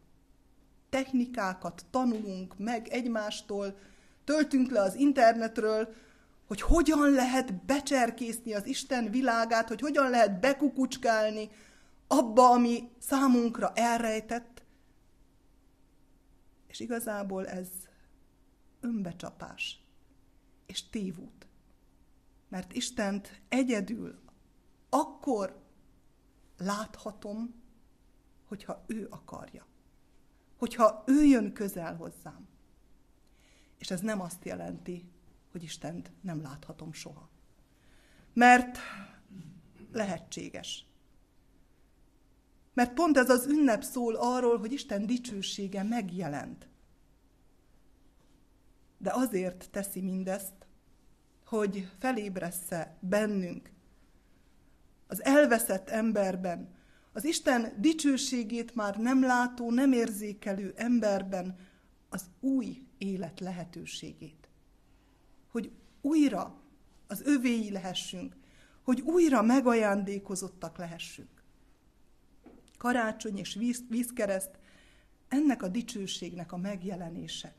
Technikákat 0.90 1.84
tanulunk 1.90 2.58
meg 2.58 2.88
egymástól, 2.88 3.78
töltünk 4.24 4.70
le 4.70 4.80
az 4.80 4.94
internetről, 4.94 5.94
hogy 6.46 6.60
hogyan 6.60 7.10
lehet 7.10 7.54
becserkészni 7.54 8.54
az 8.54 8.66
Isten 8.66 9.10
világát, 9.10 9.68
hogy 9.68 9.80
hogyan 9.80 10.10
lehet 10.10 10.40
bekukucskálni 10.40 11.50
abba, 12.06 12.50
ami 12.50 12.88
számunkra 12.98 13.72
elrejtett. 13.74 14.53
És 16.74 16.80
igazából 16.80 17.46
ez 17.48 17.68
önbecsapás 18.80 19.84
és 20.66 20.88
tévút. 20.88 21.46
Mert 22.48 22.72
Istent 22.72 23.40
egyedül 23.48 24.20
akkor 24.88 25.62
láthatom, 26.56 27.62
hogyha 28.44 28.84
ő 28.86 29.06
akarja. 29.10 29.66
Hogyha 30.56 31.02
ő 31.06 31.24
jön 31.24 31.52
közel 31.52 31.96
hozzám. 31.96 32.48
És 33.78 33.90
ez 33.90 34.00
nem 34.00 34.20
azt 34.20 34.44
jelenti, 34.44 35.10
hogy 35.50 35.62
Istent 35.62 36.12
nem 36.20 36.42
láthatom 36.42 36.92
soha. 36.92 37.28
Mert 38.32 38.78
lehetséges. 39.92 40.86
Mert 42.74 42.94
pont 42.94 43.16
ez 43.16 43.30
az 43.30 43.46
ünnep 43.46 43.82
szól 43.82 44.14
arról, 44.14 44.58
hogy 44.58 44.72
Isten 44.72 45.06
dicsősége 45.06 45.82
megjelent. 45.82 46.68
De 48.98 49.12
azért 49.12 49.68
teszi 49.70 50.00
mindezt, 50.00 50.66
hogy 51.44 51.88
felébressze 51.98 52.96
bennünk 53.00 53.72
az 55.06 55.24
elveszett 55.24 55.88
emberben, 55.88 56.74
az 57.12 57.24
Isten 57.24 57.72
dicsőségét 57.78 58.74
már 58.74 58.96
nem 58.96 59.22
látó, 59.22 59.70
nem 59.70 59.92
érzékelő 59.92 60.72
emberben 60.76 61.56
az 62.08 62.24
új 62.40 62.86
élet 62.98 63.40
lehetőségét. 63.40 64.48
Hogy 65.50 65.70
újra 66.00 66.60
az 67.06 67.22
övéi 67.24 67.70
lehessünk, 67.70 68.36
hogy 68.82 69.00
újra 69.00 69.42
megajándékozottak 69.42 70.78
lehessünk. 70.78 71.33
Karácsony 72.84 73.38
és 73.38 73.54
víz, 73.54 73.82
vízkereszt 73.88 74.50
ennek 75.28 75.62
a 75.62 75.68
dicsőségnek 75.68 76.52
a 76.52 76.56
megjelenése. 76.56 77.54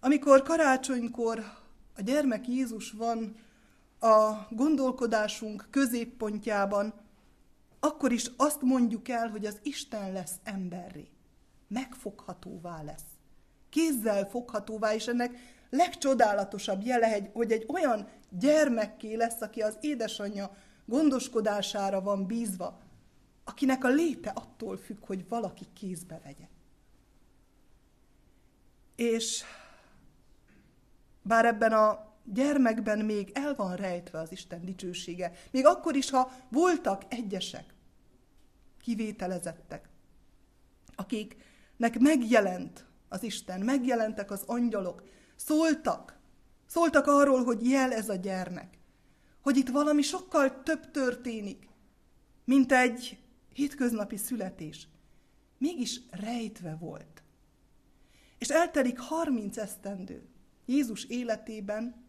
Amikor 0.00 0.42
karácsonykor 0.42 1.38
a 1.96 2.02
gyermek 2.02 2.48
Jézus 2.48 2.90
van 2.90 3.34
a 4.00 4.46
gondolkodásunk 4.50 5.66
középpontjában, 5.70 6.94
akkor 7.80 8.12
is 8.12 8.30
azt 8.36 8.62
mondjuk 8.62 9.08
el, 9.08 9.28
hogy 9.28 9.46
az 9.46 9.58
Isten 9.62 10.12
lesz 10.12 10.34
emberré. 10.44 11.08
Megfoghatóvá 11.68 12.82
lesz. 12.82 13.08
Kézzel 13.68 14.28
foghatóvá, 14.28 14.94
és 14.94 15.06
ennek 15.06 15.36
legcsodálatosabb 15.70 16.82
jele, 16.82 17.30
hogy 17.32 17.52
egy 17.52 17.66
olyan 17.68 18.08
gyermekké 18.28 19.14
lesz, 19.14 19.40
aki 19.40 19.60
az 19.60 19.76
édesanyja 19.80 20.56
gondoskodására 20.84 22.00
van 22.00 22.26
bízva, 22.26 22.88
akinek 23.50 23.84
a 23.84 23.88
léte 23.88 24.30
attól 24.30 24.76
függ, 24.76 25.04
hogy 25.06 25.28
valaki 25.28 25.66
kézbe 25.72 26.20
vegye. 26.24 26.48
És 28.96 29.42
bár 31.22 31.44
ebben 31.44 31.72
a 31.72 32.14
gyermekben 32.24 32.98
még 32.98 33.30
el 33.34 33.54
van 33.54 33.76
rejtve 33.76 34.18
az 34.18 34.32
Isten 34.32 34.64
dicsősége. 34.64 35.32
Még 35.50 35.66
akkor 35.66 35.96
is, 35.96 36.10
ha 36.10 36.32
voltak 36.48 37.02
egyesek, 37.08 37.74
kivételezettek, 38.82 39.88
akiknek 40.94 41.98
megjelent 41.98 42.86
az 43.08 43.22
Isten, 43.22 43.60
megjelentek 43.60 44.30
az 44.30 44.42
angyalok, 44.46 45.02
szóltak, 45.36 46.18
szóltak 46.66 47.06
arról, 47.06 47.44
hogy 47.44 47.68
jel 47.68 47.92
ez 47.92 48.08
a 48.08 48.14
gyermek, 48.14 48.78
hogy 49.40 49.56
itt 49.56 49.68
valami 49.68 50.02
sokkal 50.02 50.62
több 50.62 50.90
történik, 50.90 51.68
mint 52.44 52.72
egy 52.72 53.18
hétköznapi 53.52 54.16
születés. 54.16 54.88
Mégis 55.58 56.00
rejtve 56.10 56.76
volt. 56.80 57.22
És 58.38 58.48
eltelik 58.48 58.98
30 58.98 59.56
esztendő 59.56 60.28
Jézus 60.66 61.04
életében, 61.04 62.04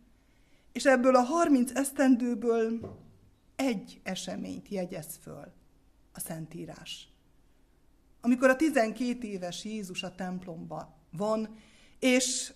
és 0.72 0.86
ebből 0.86 1.16
a 1.16 1.22
30 1.22 1.72
esztendőből 1.76 3.00
egy 3.56 4.00
eseményt 4.04 4.68
jegyez 4.68 5.20
föl 5.22 5.54
a 6.14 6.20
Szentírás. 6.20 7.10
Amikor 8.22 8.50
a 8.50 8.56
12 8.56 9.28
éves 9.28 9.66
Jézus 9.66 10.04
a 10.04 10.16
templomban 10.16 10.94
van, 11.12 11.56
és 12.00 12.54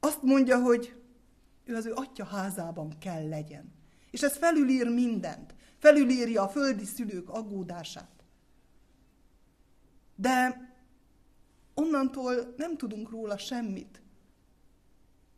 azt 0.00 0.22
mondja, 0.22 0.60
hogy 0.60 1.02
ő 1.64 1.74
az 1.74 1.86
ő 1.86 1.92
atya 1.92 2.24
házában 2.24 2.98
kell 2.98 3.28
legyen. 3.28 3.72
És 4.10 4.22
ez 4.22 4.36
felülír 4.36 4.88
mindent. 4.88 5.54
Felülírja 5.78 6.42
a 6.42 6.48
földi 6.48 6.84
szülők 6.84 7.28
aggódását. 7.28 8.15
De 10.16 10.60
onnantól 11.74 12.54
nem 12.56 12.76
tudunk 12.76 13.10
róla 13.10 13.38
semmit. 13.38 14.00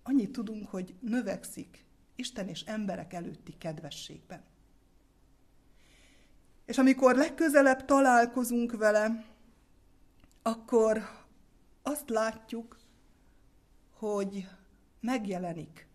Annyit 0.03 0.33
tudunk, 0.33 0.69
hogy 0.69 0.95
növekszik 1.01 1.85
Isten 2.17 2.49
és 2.49 2.63
emberek 2.63 3.13
előtti 3.13 3.55
kedvességben. 3.59 4.43
És 6.65 6.79
amikor 6.79 7.17
legközelebb 7.17 7.85
találkozunk 7.85 8.77
vele, 8.77 9.25
akkor 10.43 11.03
azt 11.83 12.11
látjuk, 12.11 12.79
hogy 13.91 14.49
megjelenik 15.01 15.87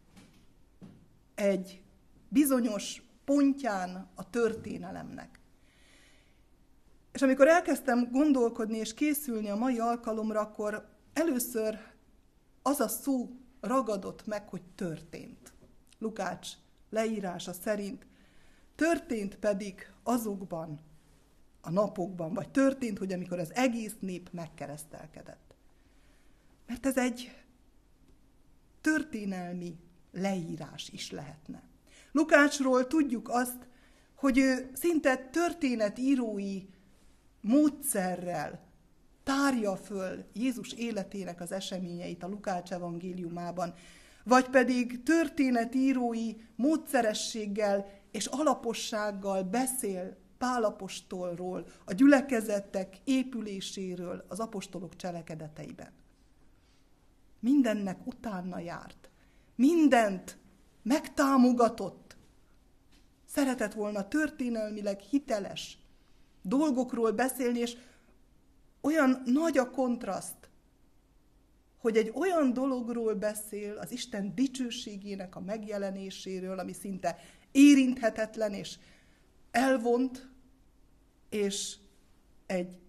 egy 1.36 1.84
bizonyos 2.30 3.02
pontján 3.26 4.10
a 4.16 4.30
történelemnek. 4.30 5.40
És 7.14 7.22
amikor 7.22 7.48
elkezdtem 7.48 8.12
gondolkodni 8.12 8.78
és 8.78 8.94
készülni 8.94 9.50
a 9.50 9.56
mai 9.56 9.80
alkalomra, 9.80 10.40
akkor 10.40 10.90
először 11.14 11.80
az 12.62 12.80
a 12.80 12.88
szó 12.88 13.30
ragadott 13.62 14.26
meg, 14.26 14.50
hogy 14.50 14.64
történt. 14.76 15.54
Lukács 16.00 16.50
leírása 16.90 17.54
szerint 17.54 18.06
történt 18.76 19.36
pedig 19.36 19.92
azokban 20.04 20.80
a 21.62 21.70
napokban, 21.70 22.34
vagy 22.34 22.50
történt, 22.50 22.98
hogy 22.98 23.14
amikor 23.14 23.40
az 23.40 23.54
egész 23.54 23.96
nép 24.00 24.30
megkeresztelkedett. 24.32 25.56
Mert 26.68 26.86
ez 26.86 26.98
egy 26.98 27.44
történelmi 28.82 29.76
leírás 30.12 30.90
is 30.90 31.12
lehetne. 31.12 31.64
Lukácsról 32.12 32.88
tudjuk 32.88 33.30
azt, 33.30 33.68
hogy 34.16 34.38
ő 34.38 34.72
szinte 34.74 35.18
történetírói 35.18 36.62
módszerrel 37.44 38.60
tárja 39.24 39.76
föl 39.76 40.26
Jézus 40.34 40.74
életének 40.74 41.42
az 41.42 41.52
eseményeit 41.52 42.24
a 42.24 42.28
Lukács 42.28 42.72
evangéliumában, 42.72 43.74
vagy 44.24 44.50
pedig 44.50 45.04
történetírói 45.04 46.34
módszerességgel 46.56 47.90
és 48.12 48.26
alapossággal 48.26 49.44
beszél 49.44 50.18
Pálapostolról, 50.38 51.66
a 51.86 51.94
gyülekezettek 51.94 52.98
épüléséről 53.04 54.26
az 54.28 54.40
apostolok 54.40 54.96
cselekedeteiben. 54.96 55.92
Mindennek 57.40 58.08
utána 58.08 58.60
járt. 58.60 59.10
Mindent 59.56 60.38
megtámogatott. 60.82 62.18
Szeretett 63.26 63.74
volna 63.74 64.08
történelmileg 64.08 65.00
hiteles 65.00 65.78
dolgokról 66.44 67.12
beszélni, 67.12 67.60
és 67.60 67.78
olyan 68.82 69.22
nagy 69.26 69.58
a 69.58 69.70
kontraszt, 69.70 70.50
hogy 71.78 71.98
egy 71.98 72.12
olyan 72.16 72.54
dologról 72.54 73.14
beszél, 73.14 73.78
az 73.78 73.92
Isten 73.92 74.36
dicsőségének 74.36 75.36
a 75.36 75.40
megjelenéséről, 75.40 76.60
ami 76.60 76.74
szinte 76.74 77.18
érinthetetlen 77.52 78.54
és 78.54 78.78
elvont, 79.52 80.30
és 81.30 81.78
egy 82.46 82.80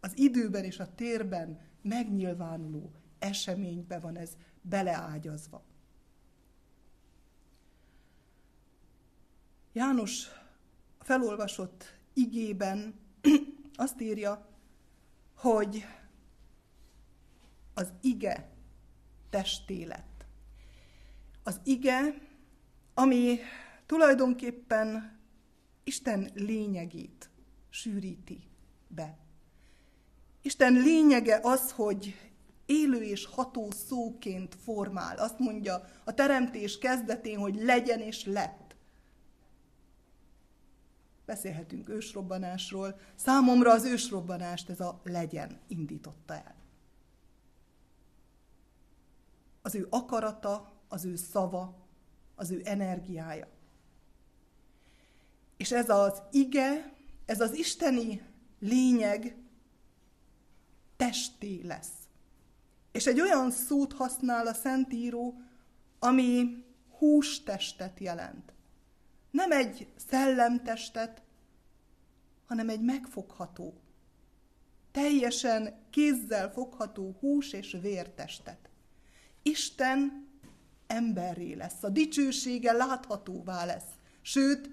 az 0.00 0.18
időben 0.18 0.64
és 0.64 0.78
a 0.78 0.94
térben 0.94 1.60
megnyilvánuló 1.82 2.92
eseménybe 3.18 3.98
van 3.98 4.16
ez 4.16 4.36
beleágyazva. 4.62 5.64
János 9.72 10.26
felolvasott 11.04 11.94
igében 12.12 12.94
azt 13.84 14.00
írja, 14.00 14.48
hogy 15.34 15.84
az 17.74 17.92
ige 18.00 18.50
testé 19.30 19.84
lett. 19.84 20.24
Az 21.42 21.60
ige, 21.64 22.14
ami 22.94 23.38
tulajdonképpen 23.86 25.18
Isten 25.84 26.30
lényegét 26.34 27.30
sűríti 27.70 28.40
be. 28.88 29.18
Isten 30.42 30.72
lényege 30.72 31.40
az, 31.42 31.70
hogy 31.70 32.14
élő 32.66 33.02
és 33.02 33.26
ható 33.26 33.70
szóként 33.70 34.54
formál. 34.54 35.16
Azt 35.16 35.38
mondja 35.38 35.84
a 36.04 36.14
teremtés 36.14 36.78
kezdetén, 36.78 37.38
hogy 37.38 37.54
legyen 37.54 38.00
és 38.00 38.24
lett. 38.24 38.63
Beszélhetünk 41.24 41.88
ősrobbanásról. 41.88 42.98
Számomra 43.14 43.72
az 43.72 43.84
ősrobbanást 43.84 44.70
ez 44.70 44.80
a 44.80 45.00
legyen 45.04 45.60
indította 45.66 46.34
el. 46.34 46.54
Az 49.62 49.74
ő 49.74 49.86
akarata, 49.90 50.72
az 50.88 51.04
ő 51.04 51.16
szava, 51.16 51.74
az 52.34 52.50
ő 52.50 52.60
energiája. 52.64 53.48
És 55.56 55.72
ez 55.72 55.88
az 55.88 56.22
ige, 56.30 56.94
ez 57.24 57.40
az 57.40 57.54
isteni 57.54 58.22
lényeg 58.58 59.36
testé 60.96 61.60
lesz. 61.62 61.92
És 62.92 63.06
egy 63.06 63.20
olyan 63.20 63.50
szót 63.50 63.92
használ 63.92 64.46
a 64.46 64.54
Szentíró, 64.54 65.34
ami 65.98 66.64
hústestet 66.98 68.00
jelent. 68.00 68.53
Nem 69.34 69.52
egy 69.52 69.86
szellemtestet, 70.08 71.22
hanem 72.46 72.68
egy 72.68 72.80
megfogható, 72.80 73.74
teljesen 74.92 75.74
kézzel 75.90 76.52
fogható 76.52 77.16
hús 77.20 77.52
és 77.52 77.76
vértestet. 77.80 78.58
Isten 79.42 80.28
emberré 80.86 81.52
lesz, 81.52 81.82
a 81.82 81.88
dicsősége 81.88 82.72
láthatóvá 82.72 83.64
lesz, 83.64 83.88
sőt, 84.20 84.70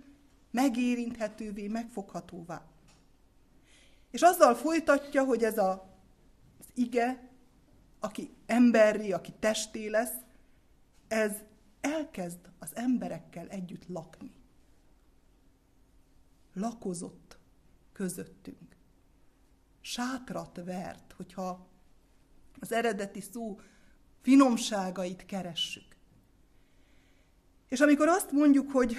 megérinthetővé, 0.52 1.68
megfoghatóvá. 1.68 2.66
És 4.12 4.22
azzal 4.22 4.56
folytatja, 4.56 5.24
hogy 5.24 5.44
ez 5.44 5.58
a, 5.58 5.72
az 6.60 6.66
ige 6.74 7.30
aki 8.00 8.30
emberi, 8.46 9.12
aki 9.12 9.34
testé 9.40 9.88
lesz, 9.88 10.16
ez 11.08 11.32
elkezd 11.82 12.40
az 12.60 12.70
emberekkel 12.74 13.48
együtt 13.48 13.88
lakni. 13.88 14.40
Lakozott 16.54 17.38
közöttünk. 17.94 18.76
Sátrat 19.82 20.62
vert, 20.66 21.14
hogyha 21.18 21.68
az 22.60 22.72
eredeti 22.72 23.22
szó 23.22 23.60
finomságait 24.22 25.26
keressük. 25.26 25.96
És 27.68 27.80
amikor 27.80 28.08
azt 28.08 28.32
mondjuk, 28.32 28.72
hogy 28.72 28.96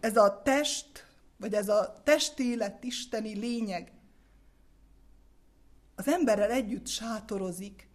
ez 0.00 0.16
a 0.16 0.42
test, 0.42 1.06
vagy 1.36 1.54
ez 1.54 1.68
a 1.68 2.00
testélet 2.04 2.84
isteni 2.84 3.38
lényeg 3.38 3.92
az 5.94 6.08
emberrel 6.08 6.50
együtt 6.50 6.86
sátorozik, 6.86 7.88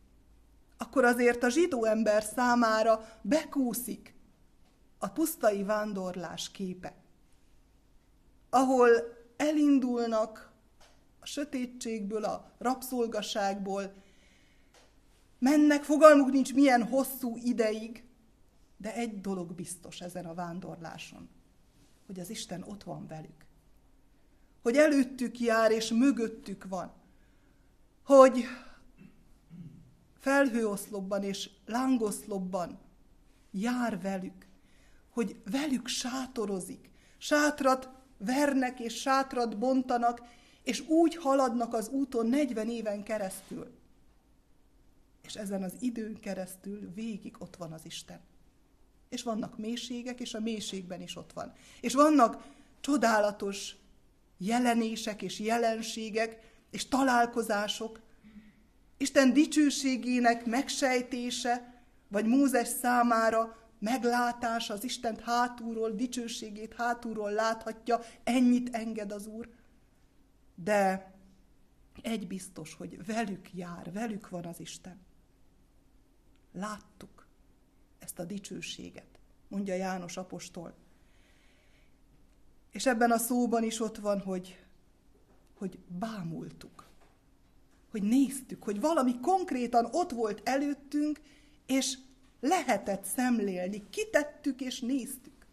akkor 0.77 1.05
azért 1.05 1.43
a 1.43 1.49
zsidó 1.49 1.85
ember 1.85 2.23
számára 2.23 3.19
bekúszik 3.21 4.15
a 4.97 5.07
pusztai 5.07 5.63
vándorlás 5.63 6.51
képe, 6.51 6.95
ahol 8.57 8.89
elindulnak 9.37 10.51
a 11.19 11.25
sötétségből, 11.25 12.23
a 12.23 12.51
rabszolgaságból, 12.57 13.93
mennek, 15.39 15.83
fogalmuk 15.83 16.31
nincs 16.31 16.53
milyen 16.53 16.83
hosszú 16.83 17.37
ideig, 17.43 18.03
de 18.77 18.93
egy 18.93 19.21
dolog 19.21 19.53
biztos 19.53 20.01
ezen 20.01 20.25
a 20.25 20.33
vándorláson, 20.33 21.29
hogy 22.05 22.19
az 22.19 22.29
Isten 22.29 22.63
ott 22.63 22.83
van 22.83 23.07
velük. 23.07 23.45
Hogy 24.61 24.75
előttük 24.77 25.39
jár 25.39 25.71
és 25.71 25.89
mögöttük 25.89 26.65
van. 26.67 26.93
Hogy 28.03 28.43
felhőoszlopban 30.19 31.23
és 31.23 31.49
lángoszlopban 31.65 32.79
jár 33.51 34.01
velük, 34.01 34.47
hogy 35.09 35.41
velük 35.51 35.87
sátorozik, 35.87 36.91
sátrat 37.17 37.96
vernek 38.17 38.79
és 38.79 38.95
sátrat 38.95 39.57
bontanak, 39.57 40.21
és 40.63 40.87
úgy 40.87 41.15
haladnak 41.15 41.73
az 41.73 41.89
úton 41.89 42.27
40 42.27 42.69
éven 42.69 43.03
keresztül. 43.03 43.71
És 45.21 45.35
ezen 45.35 45.63
az 45.63 45.73
időn 45.79 46.19
keresztül 46.19 46.91
végig 46.93 47.35
ott 47.39 47.55
van 47.55 47.71
az 47.71 47.85
Isten. 47.85 48.19
És 49.09 49.23
vannak 49.23 49.57
mélységek, 49.57 50.19
és 50.19 50.33
a 50.33 50.39
mélységben 50.39 51.01
is 51.01 51.15
ott 51.15 51.33
van. 51.33 51.53
És 51.81 51.93
vannak 51.93 52.43
csodálatos 52.79 53.75
jelenések 54.37 55.21
és 55.21 55.39
jelenségek, 55.39 56.55
és 56.71 56.87
találkozások, 56.87 57.99
Isten 58.97 59.33
dicsőségének 59.33 60.45
megsejtése, 60.45 61.81
vagy 62.07 62.25
Mózes 62.25 62.67
számára 62.67 63.66
meglátása, 63.79 64.73
az 64.73 64.83
Istent 64.83 65.21
hátulról, 65.21 65.91
dicsőségét 65.91 66.73
hátulról 66.73 67.31
láthatja, 67.31 67.99
ennyit 68.23 68.75
enged 68.75 69.11
az 69.11 69.25
Úr. 69.25 69.49
De 70.55 71.13
egy 72.01 72.27
biztos, 72.27 72.73
hogy 72.73 73.05
velük 73.05 73.53
jár, 73.53 73.91
velük 73.91 74.29
van 74.29 74.45
az 74.45 74.59
Isten. 74.59 74.99
Láttuk 76.53 77.27
ezt 77.99 78.19
a 78.19 78.25
dicsőséget, 78.25 79.19
mondja 79.47 79.75
János 79.75 80.17
apostol. 80.17 80.75
És 82.71 82.85
ebben 82.85 83.11
a 83.11 83.17
szóban 83.17 83.63
is 83.63 83.79
ott 83.79 83.97
van, 83.97 84.19
hogy, 84.19 84.65
hogy 85.53 85.79
bámultuk, 85.87 86.87
hogy 87.91 88.03
néztük, 88.03 88.63
hogy 88.63 88.79
valami 88.79 89.19
konkrétan 89.19 89.87
ott 89.91 90.11
volt 90.11 90.49
előttünk, 90.49 91.19
és 91.65 91.97
lehetett 92.39 93.03
szemlélni, 93.03 93.89
kitettük 93.89 94.61
és 94.61 94.79
néztük. 94.79 95.45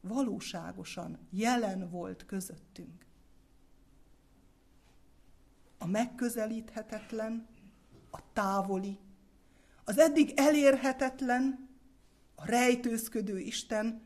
Valóságosan 0.00 1.18
jelen 1.30 1.90
volt 1.90 2.26
közöttünk. 2.26 3.06
A 5.78 5.86
megközelíthetetlen, 5.86 7.46
a 8.10 8.32
távoli, 8.32 8.98
az 9.84 9.98
eddig 9.98 10.32
elérhetetlen, 10.36 11.68
a 12.34 12.46
rejtőzködő 12.46 13.38
Isten 13.38 14.02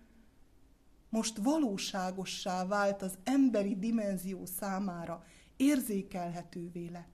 most 1.08 1.36
valóságossá 1.36 2.66
vált 2.66 3.02
az 3.02 3.18
emberi 3.24 3.76
dimenzió 3.76 4.46
számára, 4.46 5.24
érzékelhetővé 5.56 6.88
lett. 6.88 7.11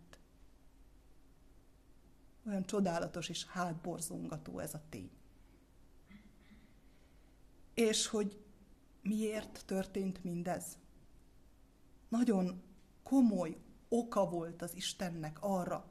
Olyan 2.49 2.65
csodálatos 2.67 3.29
és 3.29 3.47
hátborzongató 3.47 4.59
ez 4.59 4.75
a 4.75 4.83
tény. 4.89 5.11
És 7.75 8.07
hogy 8.07 8.45
miért 9.03 9.63
történt 9.67 10.25
mindez? 10.25 10.79
Nagyon 12.09 12.63
komoly 13.03 13.57
oka 13.89 14.29
volt 14.29 14.63
az 14.63 14.75
Istennek 14.75 15.37
arra, 15.41 15.91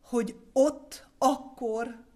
hogy 0.00 0.40
ott, 0.52 1.08
akkor 1.18 2.06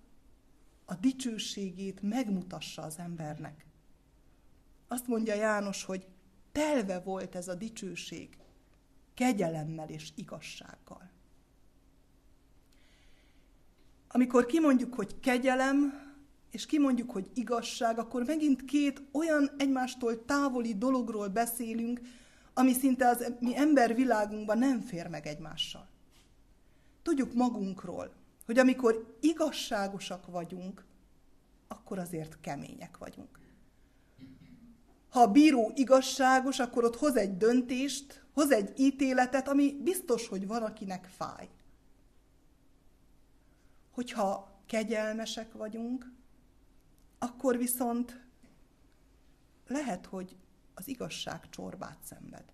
a 0.85 0.94
dicsőségét 0.94 2.03
megmutassa 2.03 2.83
az 2.83 2.98
embernek. 2.98 3.66
Azt 4.88 5.07
mondja 5.07 5.35
János, 5.35 5.85
hogy 5.85 6.09
telve 6.53 7.01
volt 7.01 7.35
ez 7.35 7.48
a 7.48 7.55
dicsőség 7.55 8.38
kegyelemmel 9.14 9.88
és 9.88 10.12
igazsággal. 10.14 11.11
Amikor 14.09 14.47
kimondjuk, 14.47 14.94
hogy 14.94 15.21
kegyelem, 15.21 16.07
és 16.51 16.66
kimondjuk, 16.66 17.11
hogy 17.11 17.31
igazság, 17.35 17.99
akkor 17.99 18.25
megint 18.25 18.64
két 18.64 19.03
olyan 19.12 19.51
egymástól 19.59 20.25
távoli 20.25 20.75
dologról 20.75 21.29
beszélünk, 21.29 22.01
ami 22.55 22.73
szinte 22.73 23.09
az 23.09 23.33
mi 23.40 23.57
embervilágunkban 23.57 24.59
nem 24.59 24.81
fér 24.81 25.09
meg 25.09 25.27
egymással. 25.27 25.88
Tudjuk 27.03 27.35
magunkról, 27.35 28.12
hogy 28.47 28.59
amikor 28.59 29.16
igazságosak 29.21 30.27
vagyunk, 30.27 30.85
akkor 31.68 31.99
azért 31.99 32.40
kemények 32.40 32.99
vagyunk. 32.99 33.38
Ha 35.09 35.21
a 35.21 35.31
bíró 35.31 35.73
igazságos, 35.75 36.59
akkor 36.59 36.85
ott 36.85 36.97
hoz 36.97 37.16
egy 37.16 37.37
döntést, 37.37 38.25
hoz 38.35 38.51
egy 38.51 38.73
ítéletet, 38.77 39.49
ami 39.49 39.81
biztos, 39.83 40.29
hogy 40.29 40.47
van, 40.47 40.62
akinek 40.62 41.09
fáj. 41.16 41.49
Hogyha 43.98 44.61
kegyelmesek 44.66 45.52
vagyunk, 45.52 46.12
akkor 47.18 47.56
viszont 47.56 48.20
lehet, 49.66 50.06
hogy 50.06 50.37
az 50.74 50.88
igazság 50.88 51.48
csorbát 51.48 51.98
szenved. 52.02 52.44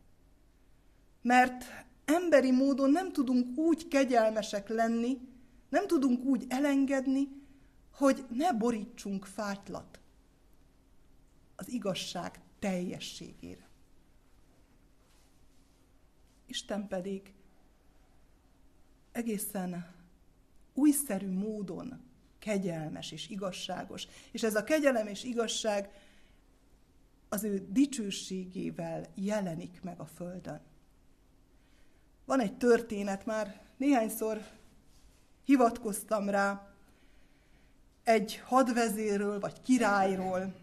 Mert 1.22 1.64
emberi 2.04 2.50
módon 2.50 2.90
nem 2.90 3.12
tudunk 3.12 3.58
úgy 3.58 3.88
kegyelmesek 3.88 4.68
lenni, 4.68 5.20
nem 5.68 5.86
tudunk 5.86 6.24
úgy 6.24 6.46
elengedni, 6.48 7.28
hogy 7.90 8.26
ne 8.30 8.52
borítsunk 8.52 9.24
fátylat 9.24 10.00
az 11.56 11.68
igazság 11.68 12.40
teljességére. 12.58 13.68
Isten 16.46 16.88
pedig 16.88 17.34
egészen 19.12 20.02
újszerű 20.74 21.30
módon 21.30 22.00
kegyelmes 22.38 23.12
és 23.12 23.28
igazságos. 23.28 24.06
És 24.30 24.42
ez 24.42 24.54
a 24.54 24.64
kegyelem 24.64 25.06
és 25.06 25.24
igazság 25.24 25.90
az 27.28 27.44
ő 27.44 27.66
dicsőségével 27.70 29.06
jelenik 29.14 29.82
meg 29.82 30.00
a 30.00 30.06
Földön. 30.06 30.60
Van 32.24 32.40
egy 32.40 32.56
történet, 32.56 33.26
már 33.26 33.60
néhányszor 33.76 34.40
hivatkoztam 35.44 36.28
rá, 36.28 36.74
egy 38.04 38.42
hadvezérről 38.44 39.40
vagy 39.40 39.62
királyról, 39.62 40.54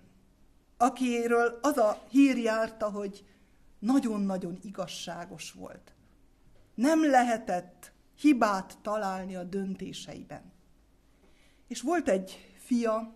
akiről 0.77 1.59
az 1.61 1.77
a 1.77 2.03
hír 2.09 2.37
járta, 2.37 2.89
hogy 2.89 3.25
nagyon-nagyon 3.79 4.59
igazságos 4.61 5.51
volt. 5.51 5.93
Nem 6.75 7.09
lehetett 7.09 7.90
hibát 8.21 8.77
találni 8.81 9.35
a 9.35 9.43
döntéseiben. 9.43 10.51
És 11.67 11.81
volt 11.81 12.09
egy 12.09 12.53
fia, 12.57 13.13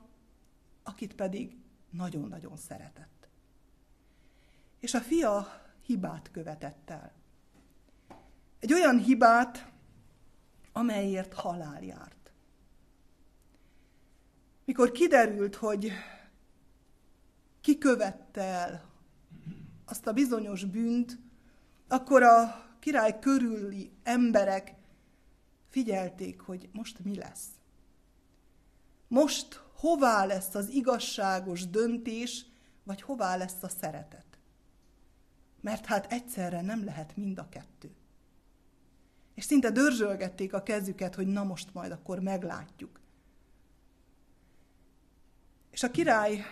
akit 0.83 1.15
pedig 1.15 1.57
nagyon-nagyon 1.89 2.57
szeretett. 2.57 3.27
És 4.79 4.93
a 4.93 4.99
fia 4.99 5.61
hibát 5.85 6.31
követett 6.31 6.89
el. 6.89 7.13
Egy 8.59 8.73
olyan 8.73 8.97
hibát, 8.97 9.71
amelyért 10.71 11.33
halál 11.33 11.83
járt. 11.83 12.31
Mikor 14.65 14.91
kiderült, 14.91 15.55
hogy 15.55 15.91
ki 17.61 17.77
követte 17.77 18.41
el 18.41 18.89
azt 19.85 20.07
a 20.07 20.13
bizonyos 20.13 20.65
bűnt, 20.65 21.19
akkor 21.87 22.23
a 22.23 22.65
király 22.79 23.19
körüli 23.19 23.91
emberek 24.03 24.75
figyelték, 25.75 26.41
hogy 26.41 26.69
most 26.71 26.99
mi 26.99 27.15
lesz. 27.15 27.47
Most 29.07 29.61
hová 29.73 30.25
lesz 30.25 30.55
az 30.55 30.69
igazságos 30.69 31.69
döntés, 31.69 32.45
vagy 32.83 33.01
hová 33.01 33.35
lesz 33.35 33.63
a 33.63 33.67
szeretet. 33.67 34.25
Mert 35.61 35.85
hát 35.85 36.11
egyszerre 36.11 36.61
nem 36.61 36.83
lehet 36.83 37.15
mind 37.15 37.37
a 37.37 37.49
kettő. 37.49 37.95
És 39.33 39.43
szinte 39.43 39.69
dörzsölgették 39.69 40.53
a 40.53 40.63
kezüket, 40.63 41.15
hogy 41.15 41.27
na 41.27 41.43
most 41.43 41.73
majd 41.73 41.91
akkor 41.91 42.19
meglátjuk. 42.19 42.99
És 45.71 45.83
a 45.83 45.91
király, 45.91 46.45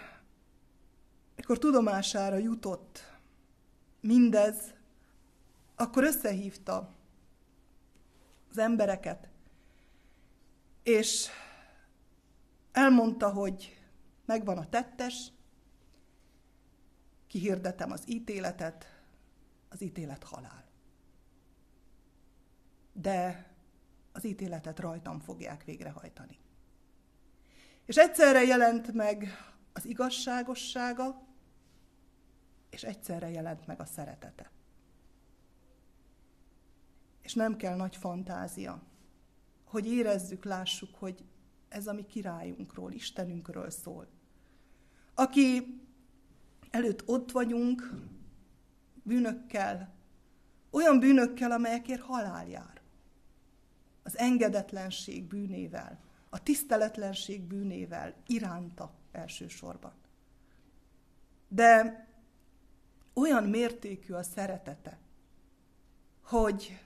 mikor 1.36 1.58
tudomására 1.58 2.38
jutott 2.38 3.18
mindez, 4.00 4.74
akkor 5.76 6.04
összehívta 6.04 7.03
az 8.54 8.60
embereket, 8.60 9.30
és 10.84 11.28
elmondta, 12.72 13.32
hogy 13.32 13.82
megvan 14.26 14.58
a 14.58 14.70
tettes, 14.70 15.32
kihirdetem 17.28 17.92
az 17.92 18.04
ítéletet, 18.10 19.04
az 19.70 19.82
ítélet 19.82 20.24
halál. 20.24 20.66
De 22.92 23.50
az 24.12 24.24
ítéletet 24.24 24.80
rajtam 24.80 25.20
fogják 25.20 25.64
végrehajtani. 25.64 26.38
És 27.86 27.98
egyszerre 27.98 28.44
jelent 28.44 28.94
meg 28.94 29.28
az 29.74 29.86
igazságossága, 29.86 31.28
és 32.70 32.84
egyszerre 32.84 33.30
jelent 33.30 33.68
meg 33.68 33.80
a 33.80 33.86
szeretete. 33.86 34.52
És 37.24 37.34
nem 37.34 37.58
kell 37.58 37.76
nagy 37.76 37.96
fantázia, 37.96 38.82
hogy 39.64 39.88
érezzük, 39.88 40.44
lássuk, 40.44 40.96
hogy 40.96 41.24
ez 41.70 41.88
a 41.88 41.94
mi 41.94 42.06
királyunkról, 42.06 42.92
Istenünkről 42.92 43.70
szól. 43.70 44.08
Aki 45.14 45.78
előtt 46.72 47.08
ott 47.08 47.32
vagyunk, 47.32 47.92
bűnökkel, 49.04 49.94
olyan 50.70 51.00
bűnökkel, 51.00 51.52
amelyekért 51.52 52.02
halál 52.02 52.48
jár. 52.48 52.82
Az 54.04 54.18
engedetlenség 54.18 55.24
bűnével, 55.24 56.00
a 56.30 56.44
tiszteletlenség 56.44 57.42
bűnével 57.42 58.14
iránta 58.28 58.94
elsősorban. 59.12 59.94
De 61.48 62.08
olyan 63.14 63.44
mértékű 63.44 64.14
a 64.14 64.24
szeretete, 64.24 64.98
hogy 66.22 66.80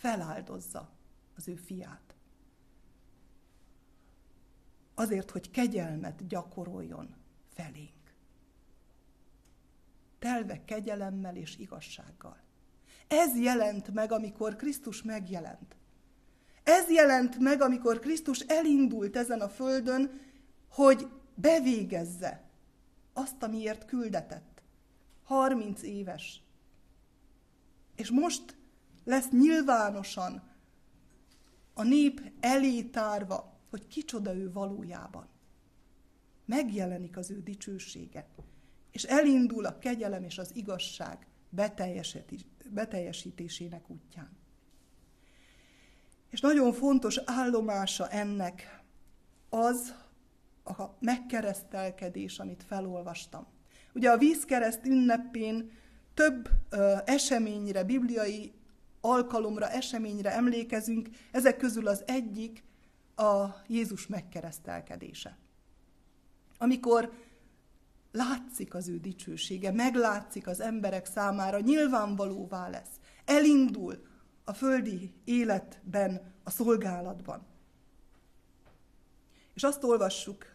feláldozza 0.00 0.90
az 1.36 1.48
ő 1.48 1.54
fiát. 1.54 2.14
Azért, 4.94 5.30
hogy 5.30 5.50
kegyelmet 5.50 6.26
gyakoroljon 6.26 7.14
felénk. 7.48 7.98
telve 10.18 10.64
kegyelemmel 10.64 11.36
és 11.36 11.56
igazsággal. 11.58 12.40
Ez 13.08 13.36
jelent 13.36 13.88
meg, 13.88 14.12
amikor 14.12 14.56
Krisztus 14.56 15.02
megjelent. 15.02 15.76
Ez 16.62 16.90
jelent 16.90 17.38
meg, 17.38 17.60
amikor 17.60 17.98
Krisztus 17.98 18.40
elindult 18.40 19.16
ezen 19.16 19.40
a 19.40 19.48
földön, 19.48 20.20
hogy 20.68 21.08
bevégezze 21.34 22.50
azt, 23.12 23.42
amiért 23.42 23.84
küldetett. 23.84 24.62
30 25.22 25.82
éves. 25.82 26.42
És 27.96 28.10
most 28.10 28.59
lesz 29.10 29.30
nyilvánosan 29.30 30.42
a 31.74 31.82
nép 31.82 32.32
elé 32.40 32.82
tárva, 32.82 33.58
hogy 33.70 33.86
kicsoda 33.86 34.34
ő 34.34 34.52
valójában. 34.52 35.28
Megjelenik 36.44 37.16
az 37.16 37.30
ő 37.30 37.42
dicsősége, 37.42 38.28
és 38.90 39.02
elindul 39.02 39.66
a 39.66 39.78
kegyelem 39.78 40.24
és 40.24 40.38
az 40.38 40.50
igazság 40.54 41.26
beteljesítésének 42.70 43.90
útján. 43.90 44.38
És 46.30 46.40
nagyon 46.40 46.72
fontos 46.72 47.20
állomása 47.24 48.08
ennek 48.08 48.82
az 49.48 49.94
a 50.64 50.82
megkeresztelkedés, 50.98 52.38
amit 52.38 52.64
felolvastam. 52.66 53.46
Ugye 53.94 54.10
a 54.10 54.18
vízkereszt 54.18 54.86
ünnepén 54.86 55.70
több 56.14 56.48
ö, 56.70 56.96
eseményre, 57.04 57.84
bibliai 57.84 58.52
alkalomra, 59.00 59.68
eseményre 59.68 60.32
emlékezünk, 60.32 61.08
ezek 61.32 61.56
közül 61.56 61.86
az 61.86 62.02
egyik 62.06 62.64
a 63.16 63.46
Jézus 63.66 64.06
megkeresztelkedése. 64.06 65.38
Amikor 66.58 67.12
látszik 68.12 68.74
az 68.74 68.88
ő 68.88 68.98
dicsősége, 68.98 69.72
meglátszik 69.72 70.46
az 70.46 70.60
emberek 70.60 71.06
számára, 71.06 71.60
nyilvánvalóvá 71.60 72.68
lesz, 72.68 73.00
elindul 73.24 74.06
a 74.44 74.52
földi 74.52 75.14
életben, 75.24 76.34
a 76.44 76.50
szolgálatban. 76.50 77.46
És 79.54 79.62
azt 79.62 79.84
olvassuk 79.84 80.46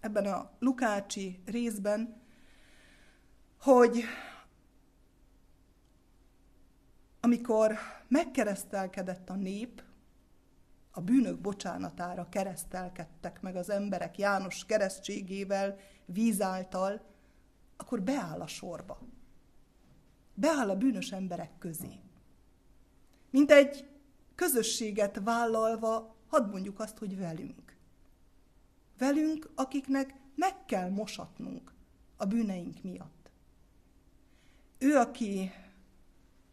ebben 0.00 0.26
a 0.26 0.50
Lukácsi 0.58 1.40
részben, 1.44 2.20
hogy 3.60 4.04
amikor 7.20 7.78
megkeresztelkedett 8.08 9.30
a 9.30 9.34
nép, 9.34 9.82
a 10.90 11.00
bűnök 11.00 11.40
bocsánatára 11.40 12.28
keresztelkedtek 12.28 13.40
meg 13.40 13.56
az 13.56 13.70
emberek 13.70 14.18
János 14.18 14.64
keresztségével, 14.66 15.76
víz 16.04 16.40
által, 16.40 17.00
akkor 17.76 18.02
beáll 18.02 18.40
a 18.40 18.46
sorba. 18.46 19.00
Beáll 20.34 20.70
a 20.70 20.76
bűnös 20.76 21.12
emberek 21.12 21.58
közé. 21.58 22.00
Mint 23.30 23.50
egy 23.50 23.88
közösséget 24.34 25.20
vállalva, 25.24 26.16
hadd 26.26 26.50
mondjuk 26.50 26.80
azt, 26.80 26.98
hogy 26.98 27.18
velünk. 27.18 27.76
Velünk, 28.98 29.50
akiknek 29.54 30.14
meg 30.34 30.64
kell 30.64 30.90
mosatnunk 30.90 31.72
a 32.16 32.24
bűneink 32.24 32.82
miatt. 32.82 33.30
Ő, 34.78 34.96
aki 34.96 35.52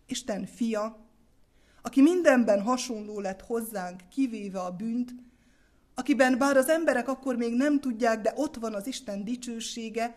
Isten 0.07 0.45
fia, 0.45 1.05
aki 1.81 2.01
mindenben 2.01 2.61
hasonló 2.61 3.19
lett 3.19 3.41
hozzánk, 3.41 4.01
kivéve 4.09 4.59
a 4.59 4.71
bűnt, 4.71 5.15
akiben 5.95 6.37
bár 6.37 6.57
az 6.57 6.69
emberek 6.69 7.07
akkor 7.07 7.35
még 7.35 7.55
nem 7.55 7.79
tudják, 7.79 8.21
de 8.21 8.33
ott 8.35 8.55
van 8.55 8.73
az 8.73 8.87
Isten 8.87 9.23
dicsősége, 9.23 10.15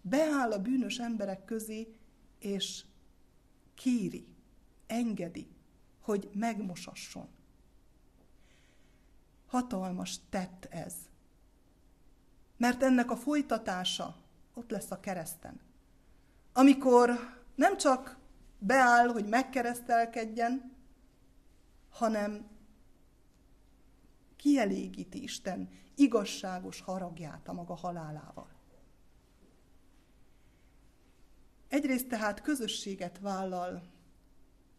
beáll 0.00 0.52
a 0.52 0.58
bűnös 0.58 0.98
emberek 0.98 1.44
közé, 1.44 1.94
és 2.38 2.84
kéri, 3.74 4.26
engedi, 4.86 5.48
hogy 6.00 6.30
megmosasson. 6.32 7.28
Hatalmas 9.46 10.16
tett 10.30 10.66
ez. 10.70 10.94
Mert 12.56 12.82
ennek 12.82 13.10
a 13.10 13.16
folytatása 13.16 14.16
ott 14.54 14.70
lesz 14.70 14.90
a 14.90 15.00
kereszten. 15.00 15.60
Amikor 16.52 17.10
nem 17.54 17.76
csak 17.76 18.18
beáll, 18.66 19.08
hogy 19.08 19.28
megkeresztelkedjen, 19.28 20.72
hanem 21.90 22.48
kielégíti 24.36 25.22
Isten 25.22 25.68
igazságos 25.94 26.80
haragját 26.80 27.48
a 27.48 27.52
maga 27.52 27.74
halálával. 27.74 28.48
Egyrészt 31.68 32.08
tehát 32.08 32.42
közösséget 32.42 33.18
vállal 33.18 33.82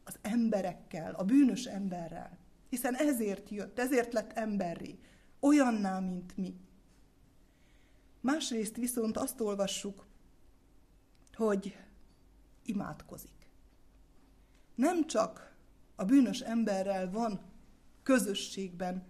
az 0.03 0.17
emberekkel, 0.21 1.13
a 1.13 1.23
bűnös 1.23 1.65
emberrel, 1.65 2.37
hiszen 2.69 2.95
ezért 2.95 3.49
jött, 3.49 3.79
ezért 3.79 4.13
lett 4.13 4.31
emberré, 4.31 4.99
olyanná, 5.39 5.99
mint 5.99 6.37
mi. 6.37 6.55
Másrészt 8.21 8.75
viszont 8.75 9.17
azt 9.17 9.41
olvassuk, 9.41 10.05
hogy 11.33 11.77
imádkozik. 12.63 13.44
Nem 14.75 15.07
csak 15.07 15.55
a 15.95 16.05
bűnös 16.05 16.39
emberrel 16.39 17.11
van 17.11 17.41
közösségben, 18.03 19.03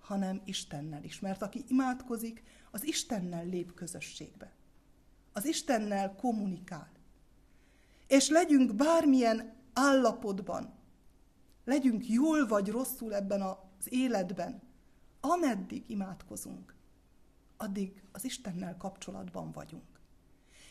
hanem 0.00 0.42
Istennel 0.44 1.04
is. 1.04 1.20
Mert 1.20 1.42
aki 1.42 1.64
imádkozik, 1.68 2.42
az 2.70 2.84
Istennel 2.84 3.44
lép 3.44 3.74
közösségbe. 3.74 4.52
Az 5.32 5.44
Istennel 5.44 6.14
kommunikál. 6.14 6.90
És 8.06 8.28
legyünk 8.28 8.74
bármilyen 8.74 9.54
állapotban, 9.72 10.74
legyünk 11.64 12.08
jól 12.08 12.46
vagy 12.46 12.68
rosszul 12.68 13.14
ebben 13.14 13.40
az 13.40 13.92
életben, 13.92 14.62
ameddig 15.20 15.84
imádkozunk, 15.86 16.74
addig 17.56 18.02
az 18.12 18.24
Istennel 18.24 18.76
kapcsolatban 18.76 19.52
vagyunk. 19.52 20.00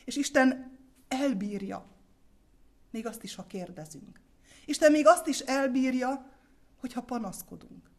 És 0.06 0.16
Isten 0.16 0.78
elbírja, 1.08 1.86
még 2.90 3.06
azt 3.06 3.24
is, 3.24 3.36
ha 3.36 3.48
kérdezünk. 3.48 4.20
Isten 4.66 4.92
még 4.92 5.08
azt 5.08 5.28
is 5.28 5.40
elbírja, 5.40 6.26
hogyha 6.80 7.02
panaszkodunk. 7.02 7.90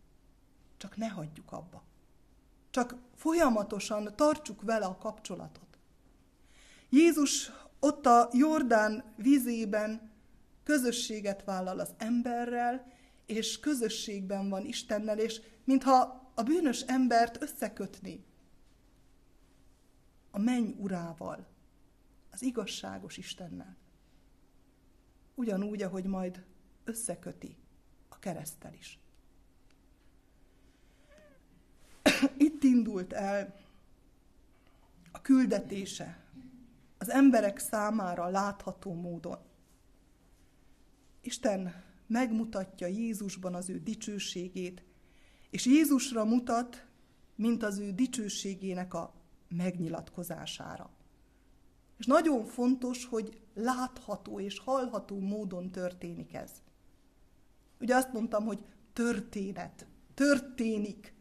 Csak 0.77 0.97
ne 0.97 1.09
hagyjuk 1.09 1.53
abba. 1.53 1.83
Csak 2.71 2.97
folyamatosan 3.15 4.17
tartsuk 4.17 4.63
vele 4.63 4.85
a 4.85 4.99
kapcsolatot. 4.99 5.79
Jézus 6.89 7.51
ott 7.81 8.07
a 8.07 8.29
Jordán 8.33 9.05
vízében 9.17 10.11
közösséget 10.65 11.45
vállal 11.45 11.79
az 11.79 11.95
emberrel, 11.99 12.93
és 13.27 13.61
közösségben 13.61 14.49
van 14.49 14.65
Istennel, 14.65 15.19
és 15.19 15.41
mintha 15.65 16.31
a 16.35 16.43
bűnös 16.43 16.81
embert 16.81 17.43
összekötni 17.43 18.25
a 20.31 20.39
menny 20.39 20.75
urával, 20.79 21.47
az 22.31 22.43
igazságos 22.43 23.17
Istennel. 23.17 23.77
Ugyanúgy, 25.35 25.83
ahogy 25.83 26.05
majd 26.05 26.45
összeköti 26.85 27.57
a 28.09 28.19
keresztel 28.19 28.75
is. 28.75 28.99
Itt 32.47 32.63
indult 32.63 33.13
el 33.13 33.55
a 35.13 35.21
küldetése 35.21 36.25
az 36.99 37.11
emberek 37.11 37.59
számára 37.59 38.29
látható 38.29 38.95
módon. 38.95 39.39
Isten 41.21 41.85
megmutatja 42.07 42.87
Jézusban 42.87 43.55
az 43.55 43.69
ő 43.69 43.79
dicsőségét, 43.79 44.83
és 45.51 45.67
Jézusra 45.67 46.25
mutat, 46.25 46.87
mint 47.35 47.63
az 47.63 47.79
ő 47.79 47.93
dicsőségének 47.93 48.95
a 48.95 49.15
megnyilatkozására. 49.49 50.91
És 51.99 52.07
nagyon 52.07 52.45
fontos, 52.45 53.05
hogy 53.05 53.41
látható 53.55 54.41
és 54.41 54.59
hallható 54.59 55.21
módon 55.21 55.71
történik 55.71 56.35
ez. 56.35 56.51
Ugye 57.83 57.95
azt 57.95 58.13
mondtam, 58.13 58.45
hogy 58.45 58.59
történet, 58.93 59.87
történik, 60.15 61.15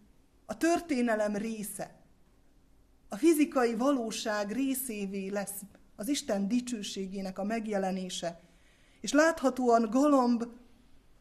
a 0.45 0.57
történelem 0.57 1.36
része. 1.36 1.99
A 3.09 3.16
fizikai 3.16 3.76
valóság 3.76 4.51
részévé 4.51 5.28
lesz 5.28 5.62
az 5.95 6.07
Isten 6.07 6.47
dicsőségének 6.47 7.39
a 7.39 7.43
megjelenése. 7.43 8.39
És 8.99 9.12
láthatóan 9.12 9.89
galomb 9.89 10.43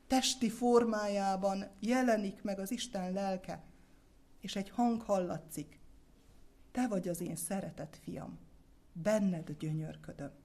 testi 0.06 0.50
formájában 0.50 1.64
jelenik 1.78 2.42
meg 2.42 2.58
az 2.58 2.70
Isten 2.70 3.12
lelke, 3.12 3.64
és 4.40 4.56
egy 4.56 4.70
hang 4.70 5.02
hallatszik. 5.02 5.80
Te 6.72 6.88
vagy 6.88 7.08
az 7.08 7.20
én 7.20 7.36
szeretett 7.36 7.98
fiam, 8.02 8.38
benned 8.92 9.50
gyönyörködöm. 9.58 10.39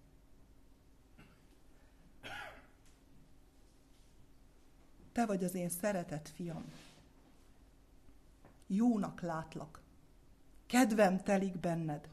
Te 5.16 5.26
vagy 5.26 5.44
az 5.44 5.54
én 5.56 5.70
szeretett 5.70 6.30
fiam. 6.30 6.66
Jónak 8.68 9.22
látlak. 9.22 9.82
Kedvem 10.66 11.24
telik 11.24 11.60
benned. 11.60 12.10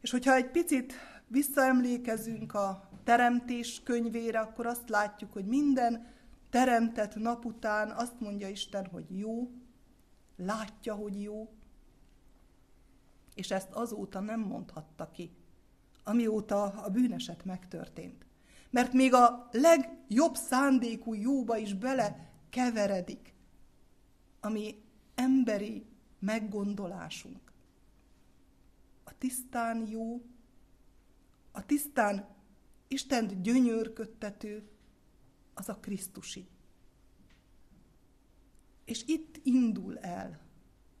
És 0.00 0.10
hogyha 0.10 0.34
egy 0.34 0.50
picit 0.50 0.92
visszaemlékezünk 1.26 2.54
a 2.54 2.88
teremtés 3.04 3.80
könyvére, 3.84 4.40
akkor 4.40 4.66
azt 4.66 4.88
látjuk, 4.88 5.32
hogy 5.32 5.46
minden 5.46 6.06
teremtett 6.50 7.14
nap 7.14 7.44
után 7.44 7.90
azt 7.90 8.20
mondja 8.20 8.48
Isten, 8.48 8.86
hogy 8.86 9.18
jó, 9.18 9.50
látja, 10.36 10.94
hogy 10.94 11.22
jó, 11.22 11.52
és 13.34 13.50
ezt 13.50 13.70
azóta 13.70 14.20
nem 14.20 14.40
mondhatta 14.40 15.10
ki, 15.10 15.36
amióta 16.04 16.62
a 16.62 16.88
bűneset 16.90 17.44
megtörtént. 17.44 18.25
Mert 18.70 18.92
még 18.92 19.14
a 19.14 19.48
legjobb 19.52 20.34
szándékú 20.34 21.14
jóba 21.14 21.56
is 21.56 21.74
bele 21.74 22.32
keveredik, 22.50 23.34
ami 24.40 24.82
emberi 25.14 25.86
meggondolásunk. 26.18 27.52
A 29.04 29.18
tisztán 29.18 29.86
jó, 29.86 30.26
a 31.52 31.66
tisztán 31.66 32.28
Istent 32.88 33.42
gyönyörködtető, 33.42 34.68
az 35.54 35.68
a 35.68 35.76
Krisztusi. 35.76 36.48
És 38.84 39.04
itt 39.06 39.40
indul 39.42 39.98
el 39.98 40.40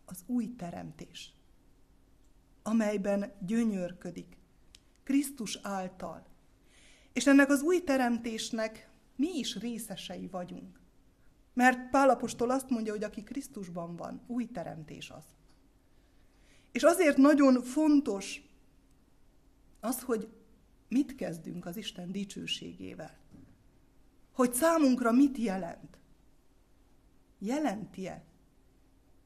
az 0.04 0.22
új 0.26 0.54
teremtés, 0.56 1.34
amelyben 2.62 3.32
gyönyörködik 3.40 4.36
Krisztus 5.02 5.58
által. 5.62 6.26
És 7.16 7.26
ennek 7.26 7.50
az 7.50 7.62
új 7.62 7.84
teremtésnek 7.84 8.90
mi 9.14 9.38
is 9.38 9.56
részesei 9.56 10.26
vagyunk. 10.26 10.80
Mert 11.52 11.90
Pálapostól 11.90 12.50
azt 12.50 12.70
mondja, 12.70 12.92
hogy 12.92 13.02
aki 13.02 13.22
Krisztusban 13.22 13.96
van, 13.96 14.22
új 14.26 14.46
teremtés 14.46 15.10
az. 15.10 15.24
És 16.72 16.82
azért 16.82 17.16
nagyon 17.16 17.62
fontos 17.62 18.42
az, 19.80 20.02
hogy 20.02 20.28
mit 20.88 21.14
kezdünk 21.14 21.66
az 21.66 21.76
Isten 21.76 22.12
dicsőségével. 22.12 23.18
Hogy 24.32 24.54
számunkra 24.54 25.12
mit 25.12 25.38
jelent. 25.38 25.98
Jelenti-e 27.38 28.24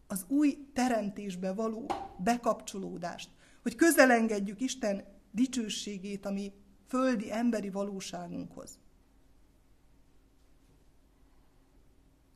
az 0.07 0.25
új 0.29 0.71
teremtésbe 0.73 1.53
való 1.53 1.91
bekapcsolódást, 2.19 3.31
hogy 3.63 3.75
közelengedjük 3.75 4.61
Isten 4.61 5.05
dicsőségét, 5.31 6.27
ami 6.27 6.53
földi 6.91 7.33
emberi 7.33 7.71
valóságunkhoz. 7.71 8.79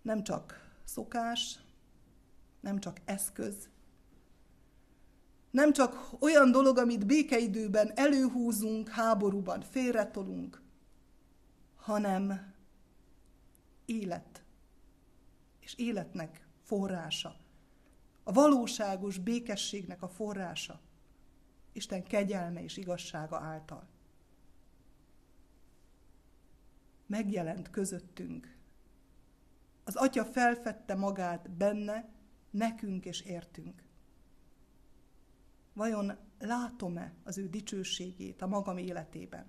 Nem 0.02 0.22
csak 0.22 0.72
szokás, 0.84 1.58
nem 2.60 2.80
csak 2.80 3.00
eszköz, 3.04 3.68
nem 5.50 5.72
csak 5.72 6.10
olyan 6.18 6.50
dolog, 6.50 6.78
amit 6.78 7.06
békeidőben 7.06 7.92
előhúzunk, 7.94 8.88
háborúban 8.88 9.60
félretolunk, 9.60 10.62
hanem 11.76 12.54
élet 13.84 14.44
és 15.60 15.74
életnek 15.76 16.46
forrása. 16.62 17.36
A 18.22 18.32
valóságos 18.32 19.18
békességnek 19.18 20.02
a 20.02 20.08
forrása. 20.08 20.80
Isten 21.72 22.02
kegyelme 22.02 22.62
és 22.62 22.76
igazsága 22.76 23.36
által. 23.38 23.93
Megjelent 27.06 27.70
közöttünk. 27.70 28.56
Az 29.84 29.96
Atya 29.96 30.24
felfedte 30.24 30.94
magát 30.94 31.50
benne, 31.50 32.08
nekünk 32.50 33.04
és 33.04 33.20
értünk. 33.20 33.82
Vajon 35.72 36.12
látom-e 36.38 37.12
az 37.24 37.38
ő 37.38 37.48
dicsőségét 37.48 38.42
a 38.42 38.46
magam 38.46 38.78
életében? 38.78 39.46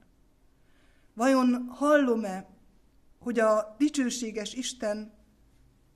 Vajon 1.14 1.68
hallom-e, 1.70 2.50
hogy 3.20 3.40
a 3.40 3.76
dicsőséges 3.78 4.54
Isten 4.54 5.14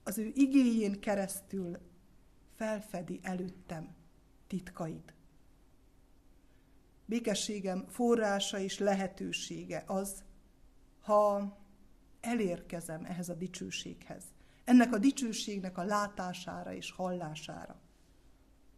az 0.04 0.18
ő 0.18 0.32
igéjén 0.36 1.00
keresztül 1.00 1.78
felfedi 2.56 3.20
előttem 3.24 3.96
titkait? 4.48 5.14
Békességem 7.06 7.86
forrása 7.88 8.60
és 8.60 8.78
lehetősége 8.78 9.84
az, 9.88 10.24
ha 11.10 11.58
elérkezem 12.22 13.06
ehhez 13.06 13.30
a 13.30 13.34
dicsőséghez, 13.34 14.24
ennek 14.64 14.94
a 14.94 14.98
dicsőségnek 14.98 15.78
a 15.78 15.84
látására 15.84 16.74
és 16.74 16.92
hallására 16.92 17.80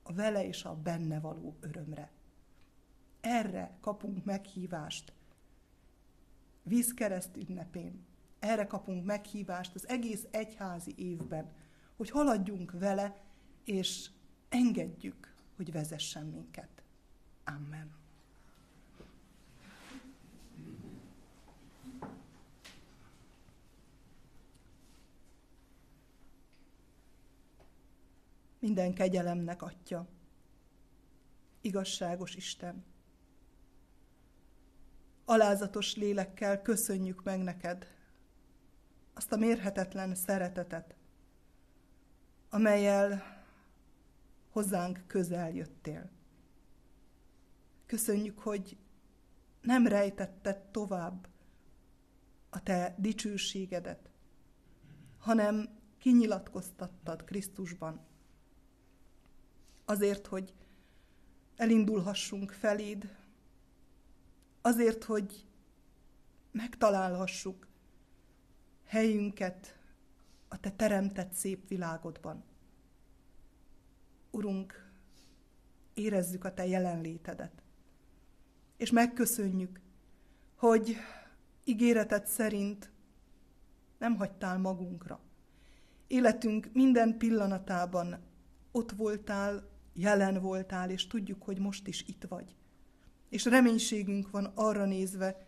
a 0.03 0.13
vele 0.13 0.45
és 0.47 0.63
a 0.63 0.75
benne 0.75 1.19
való 1.19 1.57
örömre. 1.59 2.11
Erre 3.21 3.77
kapunk 3.82 4.25
meghívást 4.25 5.13
vízkereszt 6.63 7.38
ünnepén. 7.38 8.05
Erre 8.39 8.67
kapunk 8.67 9.05
meghívást 9.05 9.75
az 9.75 9.88
egész 9.88 10.27
egyházi 10.32 10.93
évben, 10.97 11.51
hogy 11.95 12.09
haladjunk 12.09 12.71
vele, 12.71 13.21
és 13.65 14.09
engedjük, 14.49 15.36
hogy 15.55 15.71
vezessen 15.71 16.25
minket. 16.25 16.84
Amen. 17.43 18.01
Minden 28.62 28.93
kegyelemnek 28.93 29.62
atya. 29.62 30.07
Igazságos 31.62 32.36
Isten. 32.36 32.84
Alázatos 35.26 35.95
lélekkel 35.95 36.62
köszönjük 36.62 37.24
meg 37.24 37.39
neked 37.39 37.88
azt 39.14 39.32
a 39.32 39.38
mérhetetlen 39.38 40.16
szeretetet, 40.16 40.95
amelyel 42.49 43.24
hozzánk 44.49 45.03
közel 45.07 45.51
jöttél. 45.51 46.09
Köszönjük, 47.86 48.39
hogy 48.39 48.78
nem 49.62 49.88
rejtetted 49.88 50.57
tovább 50.57 51.28
a 52.49 52.64
te 52.64 52.95
dicsőségedet, 52.97 54.09
hanem 55.18 55.80
kinyilatkoztattad 55.97 57.24
Krisztusban 57.24 58.09
azért, 59.92 60.28
hogy 60.28 60.54
elindulhassunk 61.56 62.52
feléd, 62.52 63.16
azért, 64.62 65.04
hogy 65.04 65.46
megtalálhassuk 66.52 67.68
helyünket 68.86 69.80
a 70.48 70.60
te 70.60 70.72
teremtett 70.72 71.34
szép 71.34 71.68
világodban. 71.68 72.44
Urunk, 74.30 74.92
érezzük 75.94 76.44
a 76.44 76.54
te 76.54 76.66
jelenlétedet, 76.66 77.64
és 78.78 78.92
megköszönjük, 78.92 79.80
hogy 80.56 80.96
ígéreted 81.64 82.28
szerint 82.28 82.92
nem 83.98 84.16
hagytál 84.16 84.58
magunkra. 84.58 85.20
Életünk 86.08 86.70
minden 86.74 87.18
pillanatában 87.18 88.20
ott 88.72 88.92
voltál 88.92 89.70
jelen 89.94 90.42
voltál, 90.42 90.89
és 90.89 91.08
tudjuk, 91.08 91.44
hogy 91.44 91.60
most 91.60 91.88
is 91.88 92.04
itt 92.08 92.24
vagy. 92.28 92.56
És 93.30 93.46
reménységünk 93.46 94.30
van 94.30 94.46
arra 94.56 94.86
nézve, 94.86 95.46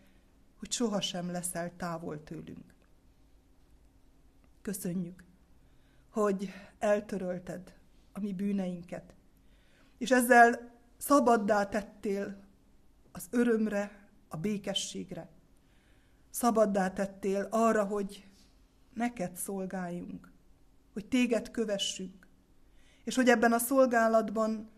hogy 0.56 0.72
sohasem 0.72 1.32
leszel 1.32 1.76
távol 1.78 2.24
tőlünk. 2.24 2.74
Köszönjük, 4.62 5.24
hogy 6.10 6.50
eltörölted 6.80 7.74
a 8.12 8.20
mi 8.20 8.34
bűneinket, 8.34 9.14
és 9.98 10.12
ezzel 10.12 10.72
szabaddá 10.98 11.70
tettél 11.70 12.44
az 13.12 13.28
örömre, 13.30 14.08
a 14.28 14.38
békességre. 14.38 15.30
Szabaddá 16.30 16.94
tettél 16.94 17.48
arra, 17.52 17.86
hogy 17.86 18.28
neked 18.94 19.36
szolgáljunk, 19.36 20.32
hogy 20.94 21.06
téged 21.06 21.52
kövessünk, 21.52 22.23
és 23.04 23.16
hogy 23.16 23.30
ebben 23.30 23.54
a 23.54 23.58
szolgálatban 23.58 24.70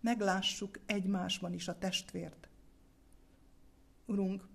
meglássuk 0.00 0.78
egymásban 0.86 1.52
is 1.52 1.68
a 1.68 1.78
testvért. 1.78 2.48
Urunk, 4.06 4.48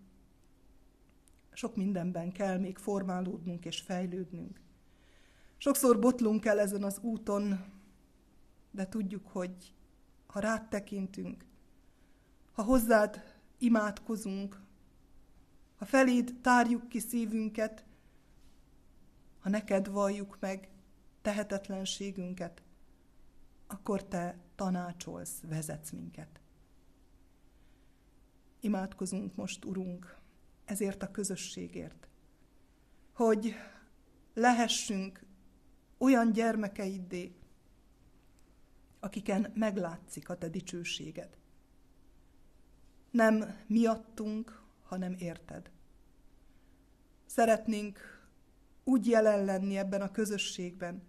sok 1.51 1.75
mindenben 1.75 2.31
kell 2.31 2.57
még 2.57 2.77
formálódnunk 2.77 3.65
és 3.65 3.79
fejlődnünk. 3.79 4.59
Sokszor 5.57 5.99
botlunk 5.99 6.45
el 6.45 6.59
ezen 6.59 6.83
az 6.83 6.99
úton, 7.01 7.65
de 8.71 8.87
tudjuk, 8.87 9.27
hogy 9.27 9.73
ha 10.27 10.39
rád 10.39 10.67
tekintünk, 10.67 11.45
ha 12.51 12.63
hozzád 12.63 13.23
imádkozunk, 13.57 14.61
ha 15.77 15.85
feléd 15.85 16.35
tárjuk 16.41 16.89
ki 16.89 16.99
szívünket, 16.99 17.85
ha 19.39 19.49
neked 19.49 19.87
valljuk 19.87 20.37
meg 20.39 20.69
tehetetlenségünket, 21.21 22.63
akkor 23.67 24.03
te 24.03 24.37
tanácsolsz, 24.55 25.41
vezetsz 25.41 25.91
minket. 25.91 26.39
Imádkozunk 28.59 29.35
most, 29.35 29.65
Urunk, 29.65 30.17
ezért 30.65 31.03
a 31.03 31.11
közösségért, 31.11 32.07
hogy 33.13 33.55
lehessünk 34.33 35.25
olyan 35.97 36.31
gyermekeiddé, 36.31 37.35
akiken 38.99 39.51
meglátszik 39.55 40.29
a 40.29 40.37
te 40.37 40.49
dicsőséged. 40.49 41.37
Nem 43.11 43.55
miattunk, 43.67 44.61
hanem 44.83 45.15
érted. 45.19 45.71
Szeretnénk 47.25 47.99
úgy 48.83 49.07
jelen 49.07 49.45
lenni 49.45 49.77
ebben 49.77 50.01
a 50.01 50.11
közösségben, 50.11 51.01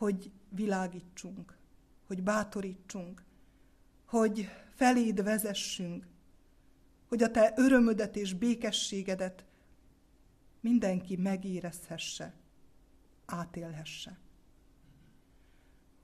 hogy 0.00 0.32
világítsunk, 0.48 1.56
hogy 2.06 2.22
bátorítsunk, 2.22 3.24
hogy 4.04 4.48
feléd 4.74 5.22
vezessünk, 5.22 6.06
hogy 7.08 7.22
a 7.22 7.30
te 7.30 7.52
örömödet 7.56 8.16
és 8.16 8.34
békességedet 8.34 9.44
mindenki 10.60 11.16
megérezhesse, 11.16 12.34
átélhesse. 13.24 14.18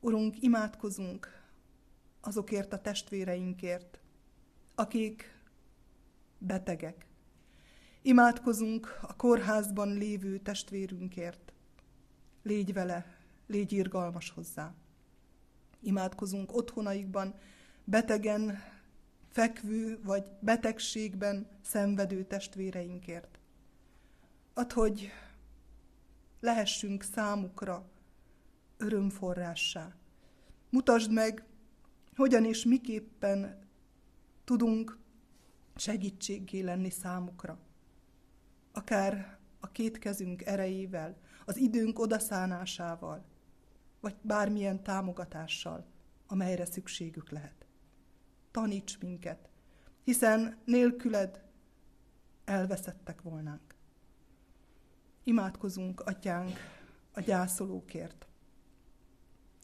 Urunk, 0.00 0.42
imádkozunk 0.42 1.42
azokért 2.20 2.72
a 2.72 2.80
testvéreinkért, 2.80 4.00
akik 4.74 5.40
betegek. 6.38 7.06
Imádkozunk 8.02 8.98
a 9.02 9.16
kórházban 9.16 9.88
lévő 9.88 10.38
testvérünkért. 10.38 11.52
Légy 12.42 12.72
vele, 12.72 13.15
légy 13.46 13.72
irgalmas 13.72 14.30
hozzá. 14.30 14.74
Imádkozunk 15.80 16.56
otthonaikban, 16.56 17.34
betegen, 17.84 18.58
fekvő 19.28 20.00
vagy 20.02 20.30
betegségben 20.40 21.48
szenvedő 21.62 22.24
testvéreinkért. 22.24 23.38
Add, 24.54 24.72
hogy 24.72 25.10
lehessünk 26.40 27.02
számukra 27.02 27.90
örömforrássá. 28.76 29.94
Mutasd 30.70 31.12
meg, 31.12 31.44
hogyan 32.16 32.44
és 32.44 32.64
miképpen 32.64 33.58
tudunk 34.44 34.98
segítséggé 35.74 36.60
lenni 36.60 36.90
számukra. 36.90 37.58
Akár 38.72 39.38
a 39.60 39.72
két 39.72 39.98
kezünk 39.98 40.42
erejével, 40.42 41.16
az 41.44 41.56
időnk 41.56 41.98
odaszánásával, 41.98 43.24
vagy 44.00 44.16
bármilyen 44.22 44.82
támogatással, 44.82 45.86
amelyre 46.26 46.64
szükségük 46.64 47.30
lehet. 47.30 47.66
Taníts 48.50 48.98
minket, 48.98 49.48
hiszen 50.04 50.58
nélküled 50.64 51.42
elveszettek 52.44 53.22
volnánk. 53.22 53.74
Imádkozunk, 55.24 56.00
atyánk, 56.00 56.58
a 57.12 57.20
gyászolókért. 57.20 58.26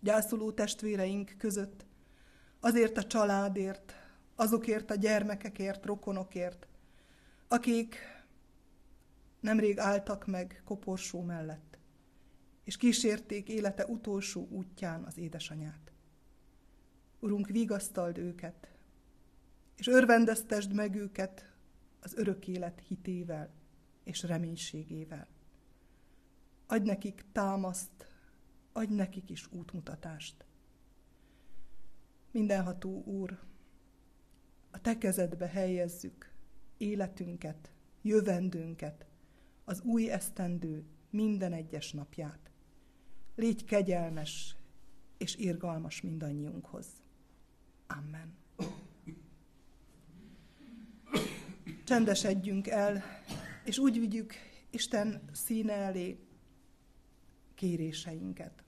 Gyászoló 0.01 0.53
testvéreink 0.53 1.35
között, 1.39 1.87
azért 2.61 2.97
a 2.97 3.07
családért, 3.07 3.95
azokért 4.35 4.91
a 4.91 4.95
gyermekekért, 4.95 5.85
rokonokért, 5.85 6.66
akik 7.49 7.97
nemrég 9.41 9.78
álltak 9.78 10.26
meg 10.26 10.62
koporsó 10.64 11.22
mellett, 11.22 11.72
és 12.64 12.76
kísérték 12.76 13.48
élete 13.48 13.86
utolsó 13.86 14.48
útján 14.50 15.04
az 15.04 15.18
édesanyát. 15.18 15.92
Urunk, 17.18 17.46
vigasztald 17.46 18.18
őket, 18.18 18.74
és 19.76 19.86
örvendeztesd 19.86 20.72
meg 20.72 20.94
őket 20.94 21.52
az 22.00 22.14
örök 22.14 22.48
élet 22.48 22.80
hitével 22.86 23.50
és 24.04 24.22
reménységével. 24.22 25.28
Adj 26.66 26.86
nekik 26.86 27.24
támaszt, 27.32 28.06
adj 28.72 28.94
nekik 28.94 29.30
is 29.30 29.52
útmutatást. 29.52 30.44
Mindenható 32.30 33.02
Úr, 33.04 33.38
a 34.70 34.80
Te 34.80 34.98
kezedbe 34.98 35.46
helyezzük 35.46 36.32
életünket, 36.76 37.72
jövendőnket, 38.02 39.06
az 39.64 39.80
új 39.80 40.10
esztendő 40.10 40.84
minden 41.10 41.52
egyes 41.52 41.92
napját. 41.92 42.51
Légy 43.35 43.64
kegyelmes 43.64 44.57
és 45.18 45.37
irgalmas 45.37 46.01
mindannyiunkhoz. 46.01 46.87
Amen. 47.87 48.35
Csendesedjünk 51.85 52.66
el, 52.68 53.03
és 53.64 53.78
úgy 53.78 53.99
vigyük 53.99 54.35
Isten 54.70 55.22
színe 55.33 55.72
elé 55.72 56.18
kéréseinket. 57.55 58.62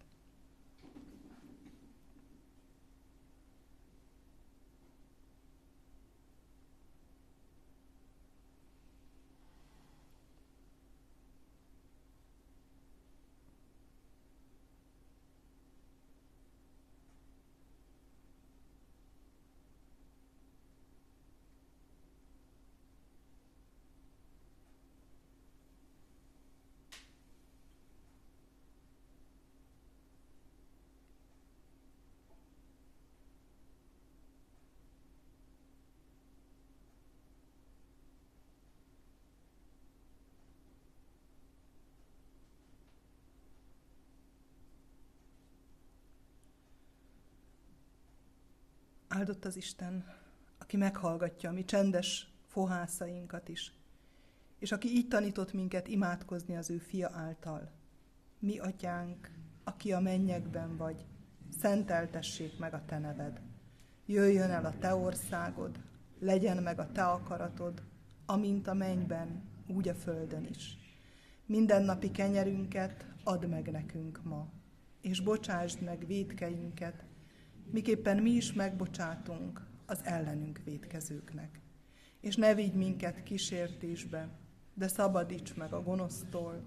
Áldott 49.16 49.44
az 49.44 49.56
Isten, 49.56 50.04
aki 50.58 50.76
meghallgatja 50.76 51.50
a 51.50 51.52
mi 51.52 51.64
csendes 51.64 52.28
fohászainkat 52.46 53.48
is, 53.48 53.72
és 54.58 54.72
aki 54.72 54.88
így 54.88 55.08
tanított 55.08 55.52
minket 55.52 55.88
imádkozni 55.88 56.56
az 56.56 56.70
ő 56.70 56.78
fia 56.78 57.10
által. 57.12 57.70
Mi, 58.38 58.58
atyánk, 58.58 59.30
aki 59.64 59.92
a 59.92 60.00
mennyekben 60.00 60.76
vagy, 60.76 61.04
szenteltessék 61.60 62.58
meg 62.58 62.74
a 62.74 62.84
te 62.86 62.98
neved. 62.98 63.40
Jöjjön 64.06 64.50
el 64.50 64.64
a 64.64 64.78
te 64.78 64.94
országod, 64.94 65.78
legyen 66.18 66.62
meg 66.62 66.78
a 66.78 66.92
te 66.92 67.04
akaratod, 67.04 67.82
amint 68.26 68.66
a 68.66 68.74
mennyben, 68.74 69.42
úgy 69.66 69.88
a 69.88 69.94
földön 69.94 70.44
is. 70.44 70.78
Mindennapi 71.46 72.10
kenyerünket 72.10 73.06
add 73.24 73.46
meg 73.46 73.70
nekünk 73.70 74.22
ma, 74.22 74.48
és 75.00 75.20
bocsásd 75.20 75.82
meg 75.82 76.06
védkeinket, 76.06 77.04
miképpen 77.70 78.16
mi 78.22 78.30
is 78.30 78.52
megbocsátunk 78.52 79.66
az 79.86 80.00
ellenünk 80.04 80.60
védkezőknek. 80.64 81.60
És 82.20 82.36
ne 82.36 82.54
vigy 82.54 82.74
minket 82.74 83.22
kísértésbe, 83.22 84.28
de 84.74 84.88
szabadíts 84.88 85.54
meg 85.54 85.72
a 85.72 85.82
gonosztól, 85.82 86.62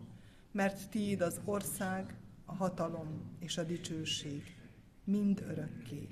mert 0.52 0.90
tiéd 0.90 1.22
az 1.22 1.42
ország, 1.46 2.16
a 2.46 2.56
hatalom 2.56 3.36
és 3.40 3.58
a 3.58 3.64
dicsőség 3.64 4.56
mind 5.04 5.44
örökké. 5.48 6.08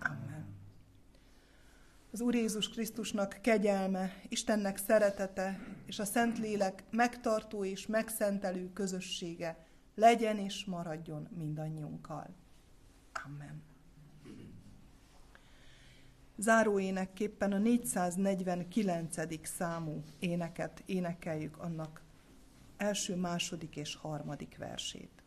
Amen. 0.00 0.46
Az 2.12 2.20
Úr 2.20 2.34
Jézus 2.34 2.68
Krisztusnak 2.68 3.38
kegyelme, 3.42 4.12
Istennek 4.28 4.76
szeretete 4.76 5.60
és 5.86 5.98
a 5.98 6.04
Szentlélek 6.04 6.84
megtartó 6.90 7.64
és 7.64 7.86
megszentelő 7.86 8.72
közössége 8.72 9.66
legyen 9.94 10.38
és 10.38 10.64
maradjon 10.64 11.28
mindannyiunkkal. 11.36 12.34
Amen. 13.24 13.69
Záróénekképpen 16.40 17.52
a 17.52 17.58
449. 17.58 19.46
számú 19.46 20.02
éneket 20.18 20.82
énekeljük 20.86 21.58
annak 21.58 22.02
első, 22.76 23.16
második 23.16 23.76
és 23.76 23.94
harmadik 23.94 24.56
versét. 24.58 25.19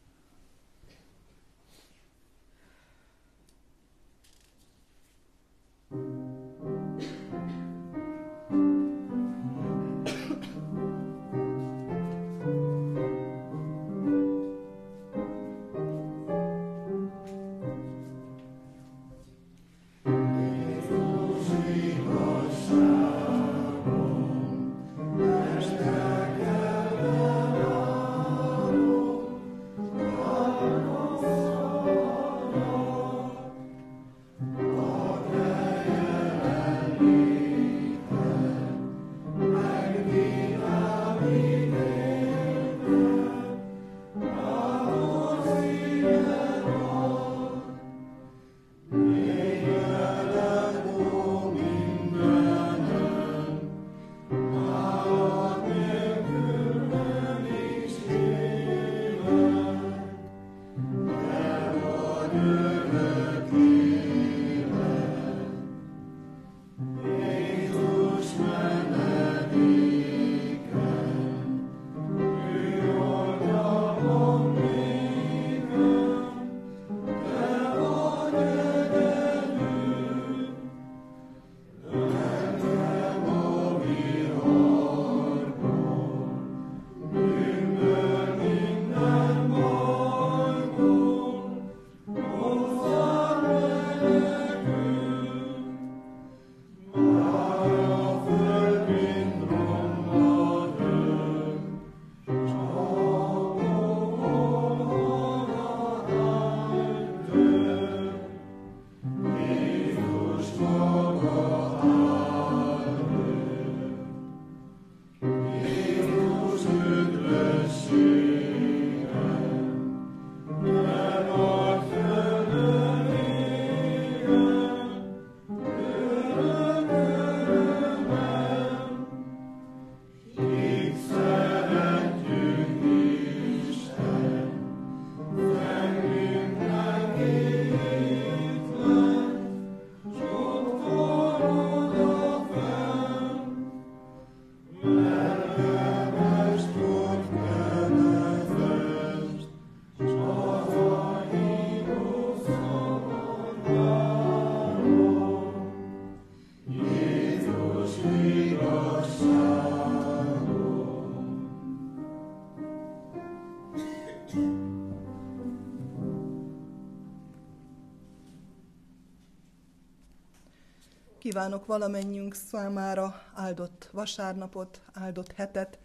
Kívánok 171.34 171.65
valamennyünk 171.65 172.34
számára 172.34 173.23
áldott 173.34 173.89
vasárnapot, 173.91 174.81
áldott 174.91 175.31
hetet. 175.31 175.79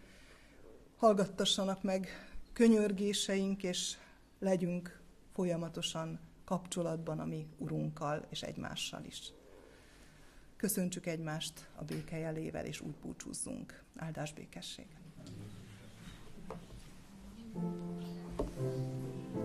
Hallgattassanak 0.97 1.83
meg 1.83 2.07
könyörgéseink, 2.53 3.63
és 3.63 3.97
legyünk 4.39 5.01
folyamatosan 5.33 6.19
kapcsolatban 6.45 7.19
a 7.19 7.25
mi 7.25 7.47
Urunkkal 7.57 8.25
és 8.29 8.41
egymással 8.41 9.03
is. 9.03 9.33
Köszöntsük 10.55 11.05
egymást 11.05 11.69
a 11.75 11.83
békejelével, 11.83 12.65
és 12.65 12.81
úgy 12.81 12.95
búcsúzzunk. 13.01 13.83
Áldás 13.95 14.33
békesség! 14.33 14.87
Thank 17.53 18.73
you. 18.73 18.88